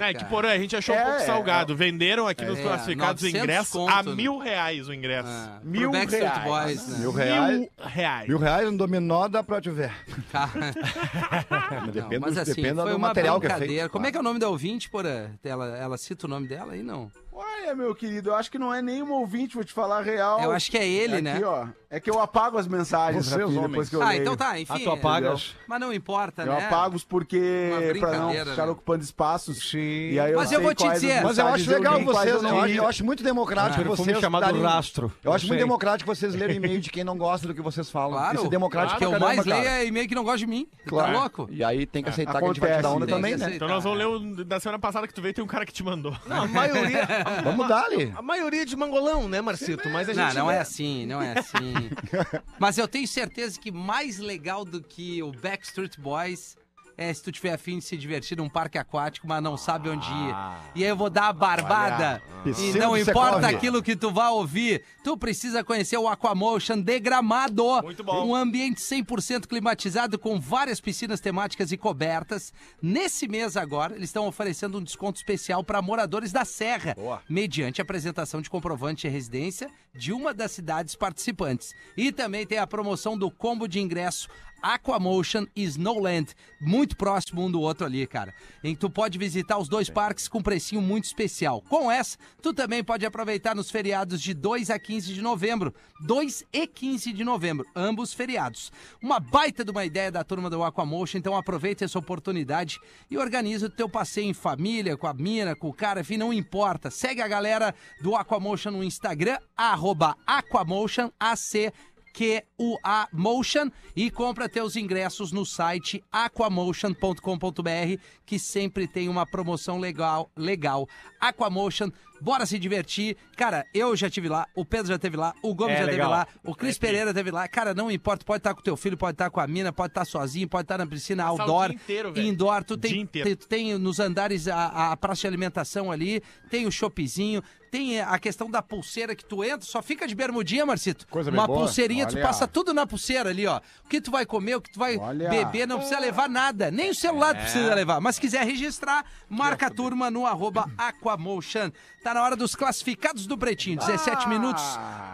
[0.00, 1.76] É, que porém, a gente achou um É, pouco é, salgado.
[1.76, 4.14] Venderam aqui nos É, classificados o 900 ingresso conto, a né?
[4.14, 5.28] mil reais o ingresso.
[5.28, 6.44] Ah, Mil reais.
[6.44, 6.98] Boys, né?
[6.98, 7.58] Mil reais.
[7.58, 8.28] Mil reais.
[8.28, 9.92] Mil reais no dominó dá pra te ver.
[10.32, 10.50] Cara,
[11.92, 13.82] Depende, não, mas assim, depende foi do uma material que é brincadeira.
[13.82, 13.92] feito.
[13.92, 15.32] Como é que é o nome da ouvinte, porra?
[15.44, 17.10] Ela, ela cita o nome dela aí, não?
[17.32, 20.40] Olha, meu querido, eu acho que não é nenhum ouvinte, vou te falar a real.
[20.40, 21.40] Eu acho que é ele, Aqui, né?
[21.44, 21.66] ó.
[21.92, 23.62] É que eu apago as mensagens, Vocês, homens.
[23.68, 24.20] depois que eu Ah, leio.
[24.22, 24.72] então tá, enfim.
[24.76, 25.54] Ah, tu apagas?
[25.66, 26.66] Mas não importa, Eu né?
[26.66, 27.88] apago porque Uma pra não
[28.28, 28.72] brincadeira, ficar né?
[28.72, 29.70] ocupando espaços.
[29.70, 30.10] Sim.
[30.12, 32.36] E aí eu Mas eu vou te dizer- Mas eu acho legal quais vocês, eu
[32.36, 35.12] eu não acho, eu acho muito democrático Ah, vocês chamado darem- rastro.
[35.24, 37.90] Eu acho Eu muito democrático vocês lerem e-mail de quem não gosta do que vocês
[37.90, 38.12] falam.
[38.18, 38.36] Claro.
[38.36, 40.68] Isso é democrático que eu mais leio é e-mail que não gosta de mim.
[40.84, 41.12] Tu Claro.
[41.12, 41.48] Tá louco?
[41.50, 43.50] E aí tem que aceitar que a gente vai te dar onda também, né?
[43.56, 45.72] Então nós vamos ler o da semana passada que tu veio, tem um cara que
[45.72, 46.16] te mandou.
[46.26, 47.00] Não, a maioria.
[47.44, 48.12] Vamos dar ali.
[48.16, 49.88] A maioria de mangolão, né, Marcito?
[49.88, 50.34] Mas a Não, gente.
[50.36, 51.72] não é assim, não é assim.
[52.58, 56.56] Mas eu tenho certeza que mais legal do que o Backstreet Boys
[57.00, 60.06] é se tu tiver afim de se divertir num parque aquático, mas não sabe onde
[60.06, 60.34] ir.
[60.74, 62.22] E aí eu vou dar a barbada.
[62.40, 63.54] E Piscina não do importa Secov.
[63.56, 67.82] aquilo que tu vai ouvir, tu precisa conhecer o Aquamotion de Gramado.
[67.82, 68.26] Muito bom.
[68.26, 72.52] Um ambiente 100% climatizado com várias piscinas temáticas e cobertas.
[72.82, 76.94] Nesse mês agora, eles estão oferecendo um desconto especial para moradores da Serra,
[77.26, 81.74] mediante a apresentação de comprovante de residência de uma das cidades participantes.
[81.96, 84.28] E também tem a promoção do combo de ingresso
[84.62, 88.34] Aquamotion e Snowland, muito próximo um do outro ali, cara.
[88.62, 91.62] Em que tu pode visitar os dois parques com precinho muito especial.
[91.62, 95.74] Com essa, tu também pode aproveitar nos feriados de 2 a 15 de novembro.
[96.02, 98.72] 2 e 15 de novembro, ambos feriados.
[99.02, 102.80] Uma baita de uma ideia da turma do Aquamotion, então aproveita essa oportunidade
[103.10, 106.32] e organiza o teu passeio em família, com a mina, com o cara, enfim, não
[106.32, 106.90] importa.
[106.90, 111.72] Segue a galera do Aquamotion no Instagram, arroba Aquamotion, AC
[112.12, 120.30] QUA Motion e compra teus ingressos no site aquamotion.com.br que sempre tem uma promoção legal,
[120.36, 120.88] legal.
[121.20, 121.90] Aquamotion,
[122.20, 123.16] bora se divertir.
[123.36, 126.08] Cara, eu já tive lá, o Pedro já teve lá, o Gomes É, já legal.
[126.08, 127.46] teve lá, o Cris Pereira teve lá.
[127.48, 130.04] Cara, não importa, pode estar com teu filho, pode estar com a mina, pode estar
[130.04, 132.26] sozinho, pode estar na piscina Passar o outdoor, dia inteiro, velho.
[132.28, 136.66] indoor, tu tem, tem, tu tem nos andares a, a praça de alimentação ali, tem
[136.66, 141.06] o shoppingzinho, tem a questão da pulseira que tu entra, só fica de bermudinha, Marcito.
[141.06, 141.60] Coisa bem Uma boa.
[141.60, 142.22] pulseirinha, tu Olha.
[142.26, 143.60] passa tudo na pulseira ali, ó.
[143.84, 145.28] O que tu vai comer, o que tu vai Olha.
[145.30, 146.68] beber, não precisa levar nada.
[146.68, 148.00] Nem o celular tu precisa levar.
[148.00, 151.70] Mas se quiser registrar, marca a turma no arroba Aquamotion.
[152.02, 153.78] Tá na hora dos classificados do Pretinho.
[153.78, 154.62] 17 minutos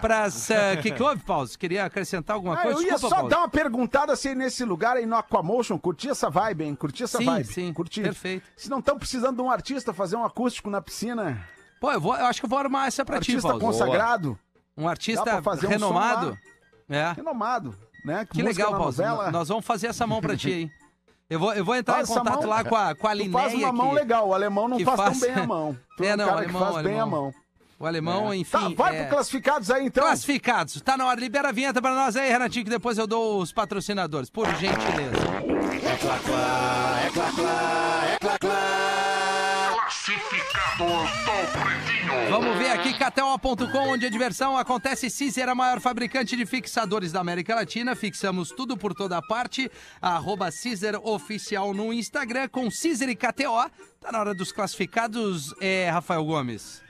[0.01, 0.49] pras...
[0.51, 1.49] O que que houve, Paulo?
[1.59, 2.79] Queria acrescentar alguma Ah, coisa?
[2.81, 3.31] eu ia Desculpa, só Paulo.
[3.31, 6.75] dar uma perguntada se nesse lugar aí no Aquamotion, curti essa vibe, hein?
[6.75, 7.45] Curti essa Sim, vibe.
[7.53, 8.03] sim, Curti.
[8.03, 8.47] perfeito.
[8.57, 11.43] Se não estão precisando de um artista fazer um acústico na piscina,
[11.81, 13.61] Pô, eu, vou, eu acho que eu vou armar essa pra ti, artista Paulo.
[13.61, 14.39] consagrado,
[14.77, 16.39] Um artista fazer um renomado.
[16.89, 17.13] é.
[17.13, 17.75] renomado,
[18.05, 18.27] né?
[18.31, 19.31] Que música legal, Paulo.
[19.31, 20.71] Nós vamos fazer essa mão pra ti aí.
[21.29, 22.49] Eu vou, eu vou entrar Faz em contato mão.
[22.49, 23.43] lá com a, com a Linéia.
[23.51, 25.77] faz uma mão que- legal, o alemão não faz, faz- tão bem a mão.
[25.97, 27.23] Tu É, um não, cara alemão, que faz bem a alemão.
[27.23, 27.35] mão.
[27.79, 28.37] O alemão, É.
[28.37, 28.51] enfim.
[28.53, 29.03] Tá, vai é...
[29.03, 30.03] pro classificados aí então.
[30.05, 30.81] Classificados.
[30.81, 31.21] Tá na hora.
[31.21, 34.31] Libera a vinheta pra nós aí, Renatinho, que depois eu dou os patrocinadores.
[34.31, 35.27] Por gentileza.
[42.39, 45.09] Vamos ver aqui, KTO.com, onde a diversão acontece.
[45.09, 47.97] Cizer, a maior fabricante de fixadores da América Latina.
[47.97, 49.71] Fixamos tudo por toda parte.
[50.03, 53.71] Arroba Cizer Oficial no Instagram, com Cizer e KTO.
[53.99, 56.83] Tá na hora dos classificados, é, Rafael Gomes.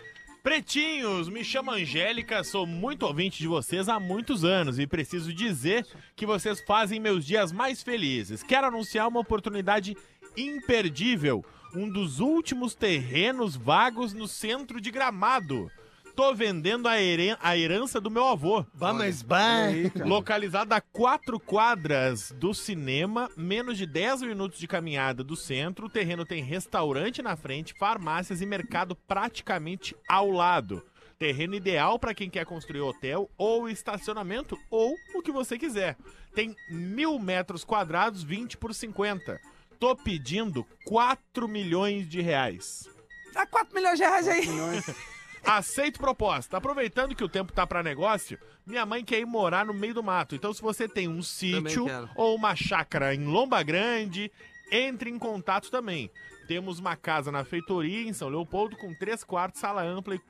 [0.42, 5.86] Pretinhos, me chamo Angélica, sou muito ouvinte de vocês há muitos anos e preciso dizer
[6.16, 8.42] que vocês fazem meus dias mais felizes.
[8.42, 9.97] Quero anunciar uma oportunidade
[10.36, 11.44] imperdível,
[11.74, 15.70] um dos últimos terrenos vagos no centro de Gramado.
[16.14, 18.64] Tô vendendo a, heren- a herança do meu avô.
[18.72, 19.66] Vamos, bah.
[20.06, 25.90] Localizado a quatro quadras do cinema, menos de 10 minutos de caminhada do centro, o
[25.90, 30.82] terreno tem restaurante na frente, farmácias e mercado praticamente ao lado.
[31.18, 35.98] Terreno ideal para quem quer construir hotel ou estacionamento ou o que você quiser.
[36.34, 39.38] Tem mil metros quadrados, 20 por 50.
[39.78, 42.88] Tô pedindo 4 milhões de reais.
[43.32, 44.46] Dá 4 milhões de reais aí.
[45.44, 46.56] Aceito proposta.
[46.56, 50.02] Aproveitando que o tempo tá pra negócio, minha mãe quer ir morar no meio do
[50.02, 50.34] mato.
[50.34, 52.10] Então, se você tem um sítio quero.
[52.16, 54.32] ou uma chácara em Lomba Grande,
[54.72, 56.10] entre em contato também.
[56.48, 60.20] Temos uma casa na feitoria em São Leopoldo com três quartos, sala ampla e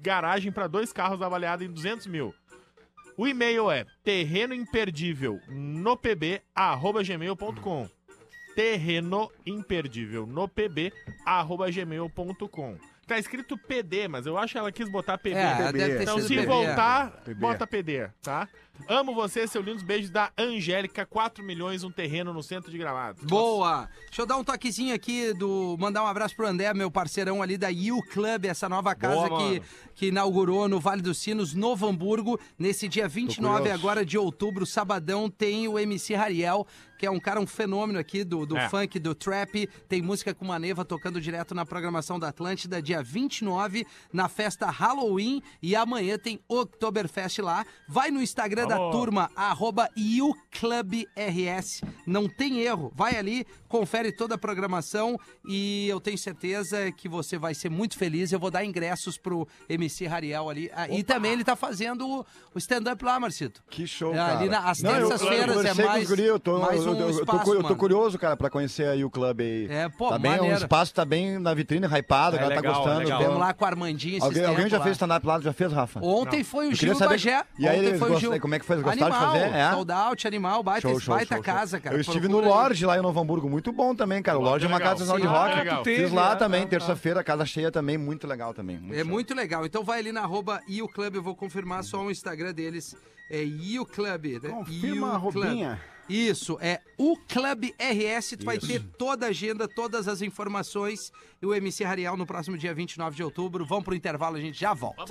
[0.00, 2.34] garagem para dois carros avaliada em 200 mil.
[3.16, 7.88] O e-mail é terreno imperdível no pb arroba gmail.com
[8.58, 10.92] terreno imperdível no pb
[11.24, 15.34] arroba gmail.com Tá escrito PD, mas eu acho que ela quis botar PB.
[15.34, 16.02] É, PB.
[16.02, 16.44] Então, se PB.
[16.44, 17.40] voltar, PB.
[17.40, 18.46] bota PD, tá?
[18.86, 23.26] Amo você, seu lindos beijos da Angélica, 4 milhões, um terreno no centro de Gramado.
[23.26, 23.88] Boa!
[24.06, 25.76] Deixa eu dar um toquezinho aqui do.
[25.78, 29.50] Mandar um abraço pro André, meu parceirão ali da U Club, essa nova casa Boa,
[29.50, 29.62] que,
[29.94, 32.38] que inaugurou no Vale dos Sinos, Novo Hamburgo.
[32.58, 33.78] Nesse dia 29 curioso.
[33.78, 36.66] agora de outubro, sabadão, tem o MC Rariel,
[36.98, 38.68] que é um cara, um fenômeno aqui do, do É.
[38.68, 39.68] funk, do trap.
[39.88, 45.42] Tem música com Maneva tocando direto na programação da Atlântida, dia 29, na festa Halloween.
[45.60, 47.66] E amanhã tem Oktoberfest lá.
[47.88, 51.82] Vai no Instagram da turma, arroba UClubRS.
[52.06, 52.92] Não tem erro.
[52.94, 57.96] Vai ali, confere toda a programação e eu tenho certeza que você vai ser muito
[57.98, 58.32] feliz.
[58.32, 60.70] Eu vou dar ingressos pro MC Rariel ali.
[60.74, 63.62] Ah, E também ele tá fazendo o- stand-up lá, Marcito.
[63.70, 64.38] Que show, É, cara.
[64.38, 66.58] ali na- às Não, eu- terças-feiras eu é conversei com mais- os guri, eu tô,
[66.58, 67.76] mais eu, um eu- eu tô espaço, cu- eu tô mano.
[67.76, 69.66] curioso, cara, pra conhecer aí o clube aí.
[69.70, 70.54] É, pô, tá bem, maneiro.
[70.54, 72.98] o espaço tá bem na vitrine, hypado, a É galera tá legal, é gostando.
[73.04, 73.18] legal.
[73.18, 74.84] Tem- Vamos lá com a Armandinha esses Alguém, alguém tempos já lá.
[74.84, 75.40] fez stand-up lá?
[75.40, 76.00] Já fez, Rafa?
[76.04, 77.44] Ontem foi o Eu Gil saber- Bagé.
[77.58, 78.40] E aí Ontem eles foi o Gil.
[78.40, 78.76] como é que foi?
[78.76, 79.54] Gostaram de animal, fazer?
[79.54, 79.70] É?
[79.72, 81.96] Sold out, animal, baita, Show, show, baita show, casa, cara.
[81.96, 82.58] Eu estive Procura no aí.
[82.58, 84.38] Lorde lá em Novo Hamburgo, muito bom também, cara.
[84.38, 84.96] O Lorde é uma legal.
[84.96, 85.52] casa de rock.
[85.52, 85.84] ah, legal.
[85.84, 88.78] Fiz Teve, lá é, também, é, terça-feira, casa cheia também, muito legal também.
[88.78, 89.08] muito É show.
[89.08, 89.66] muito legal.
[89.66, 90.60] Então vai ali na arroba
[90.94, 92.96] Club, eu vou confirmar só o Instagram deles.
[93.30, 93.42] É
[93.86, 94.42] Club.
[94.42, 94.48] Né?
[94.50, 95.80] Confirma a roupinha.
[96.08, 98.30] Isso, é o Club RS.
[98.38, 101.12] Tu vai ter toda a agenda, todas as informações.
[101.40, 103.66] E o MC Rariel no próximo dia 29 de outubro.
[103.66, 105.04] Vamos pro intervalo, a gente já volta.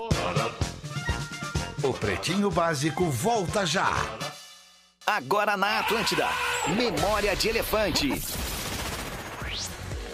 [1.84, 3.92] O Pretinho Básico volta já.
[5.06, 6.26] Agora na Atlântida.
[6.76, 8.20] Memória de Elefante.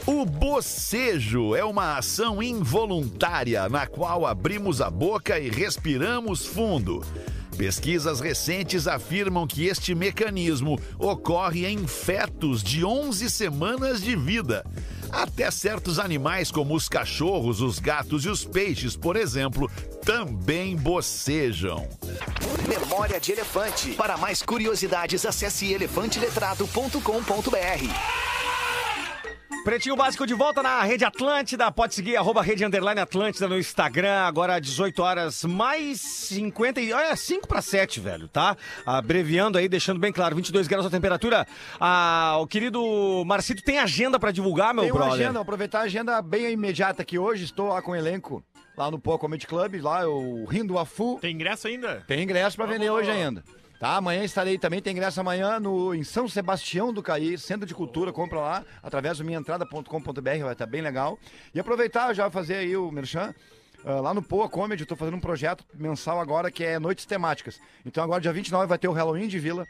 [0.06, 7.02] O bocejo é uma ação involuntária na qual abrimos a boca e respiramos fundo.
[7.58, 14.66] Pesquisas recentes afirmam que este mecanismo ocorre em fetos de 11 semanas de vida.
[15.14, 19.70] Até certos animais, como os cachorros, os gatos e os peixes, por exemplo,
[20.04, 21.88] também bocejam.
[22.68, 23.92] Memória de Elefante.
[23.92, 28.43] Para mais curiosidades, acesse elefanteletrado.com.br.
[29.64, 31.72] Pretinho Básico de volta na Rede Atlântida.
[31.72, 34.22] Pode seguir, arroba Rede Underline Atlântida no Instagram.
[34.24, 36.92] Agora, 18 horas mais 50 e...
[36.92, 38.58] Olha, 5 para 7, velho, tá?
[38.86, 41.48] Abreviando aí, deixando bem claro, 22 graus a temperatura.
[41.80, 45.14] Ah, o querido Marcito tem agenda para divulgar, meu Tem brother?
[45.14, 47.46] agenda, vou aproveitar a agenda bem imediata aqui hoje.
[47.46, 48.44] Estou lá com o elenco,
[48.78, 51.18] lá no Poa Comedy Club, lá o Rindo a Fu.
[51.22, 52.04] Tem ingresso ainda?
[52.06, 53.42] Tem ingresso pra vender hoje ainda.
[53.80, 57.76] Tá, amanhã estarei também, tem ingresso amanhã no, em São Sebastião do Caí, Centro de
[57.76, 61.20] Cultura, compra lá, através do minhaentrada.com.br, vai estar bem legal.
[61.54, 63.34] E aproveitar já fazer aí o Merchan,
[63.86, 67.06] ah, lá no Poa Comedy, eu tô fazendo um projeto mensal agora que é noites
[67.06, 67.60] temáticas.
[67.86, 69.68] Então agora dia 29 vai ter o Halloween de Vila,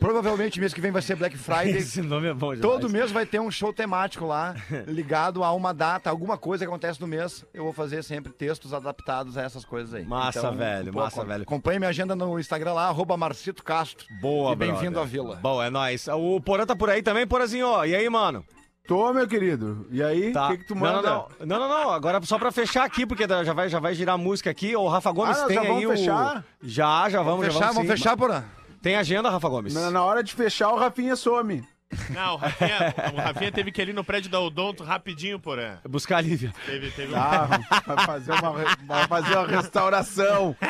[0.00, 1.76] provavelmente mês que vem vai ser Black Friday.
[1.78, 2.92] Esse nome é bom, Todo demais.
[2.92, 4.54] mês vai ter um show temático lá,
[4.88, 7.44] ligado a uma data, alguma coisa que acontece no mês.
[7.54, 10.04] Eu vou fazer sempre textos adaptados a essas coisas aí.
[10.04, 11.42] Massa, velho, pô, massa, velho.
[11.42, 14.06] Acompanhe minha agenda no Instagram lá, arroba Marcito Castro.
[14.20, 15.38] Boa, E bem-vindo à vila.
[15.42, 16.08] Bom, é nóis.
[16.08, 17.84] O Porã tá por aí também, Porazinho, ó.
[17.84, 18.44] E aí, mano?
[18.88, 19.86] Tô, meu querido.
[19.90, 20.48] E aí, o Tá.
[20.48, 21.02] que, que tu não, manda?
[21.02, 21.90] não, não, não, não, não.
[21.90, 24.74] Agora só pra fechar aqui, porque já vai, já vai girar música aqui.
[24.74, 25.88] O Rafa Gomes Ah, não, tem já aí vamos o.
[25.90, 26.44] fechar?
[26.62, 27.74] Já, já vamos, Vamos já fechar, vamos.
[27.76, 27.96] vamos sim.
[27.96, 28.42] fechar, Porã.
[28.82, 29.74] Tem agenda, Rafa Gomes?
[29.74, 31.64] Na, na hora de fechar, o Rafinha some.
[32.10, 35.72] Não, o Rafinha, o Rafinha teve que ir ali no prédio da Odonto rapidinho, porém.
[35.88, 36.52] Buscar a Lívia.
[36.64, 37.48] Teve, teve Ah,
[37.84, 38.52] vai fazer uma,
[38.86, 40.56] vai fazer uma restauração.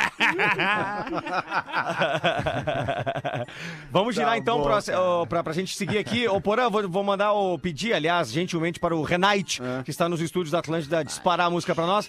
[3.90, 4.98] Vamos girar Tá então bom, pra, cara.
[5.00, 6.26] ó, pra, pra gente seguir aqui.
[6.26, 9.82] Ô, Porã, vou, vou mandar o pedir, aliás, gentilmente, para o Renate, É.
[9.82, 12.08] que está nos estúdios da Atlântida, disparar a música pra nós.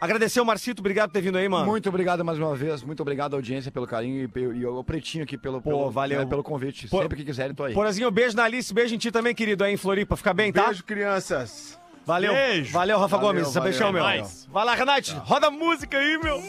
[0.00, 1.66] Agradecer o Marcito, obrigado por ter vindo aí, mano.
[1.66, 5.24] Muito obrigado mais uma vez, muito obrigado à audiência pelo carinho e, e o Pretinho
[5.24, 6.20] aqui pelo, Pô, pelo, valeu.
[6.20, 6.86] né, pelo convite.
[6.86, 7.74] Pô- Sempre que quiserem, tô aí.
[7.74, 10.16] Porazinho, beijo na Alice, beijo em ti também, querido, aí em Floripa.
[10.16, 10.66] Fica bem, tá?
[10.66, 11.76] Beijo, crianças.
[12.06, 12.32] Valeu.
[12.32, 12.72] Beijo.
[12.72, 13.52] Valeu, Rafa Valeu, Gomes.
[13.54, 14.02] valeu, Beijão, meu.
[14.02, 14.26] valeu.
[14.48, 15.12] Vai lá, Renate.
[15.24, 16.40] Roda a música aí, meu.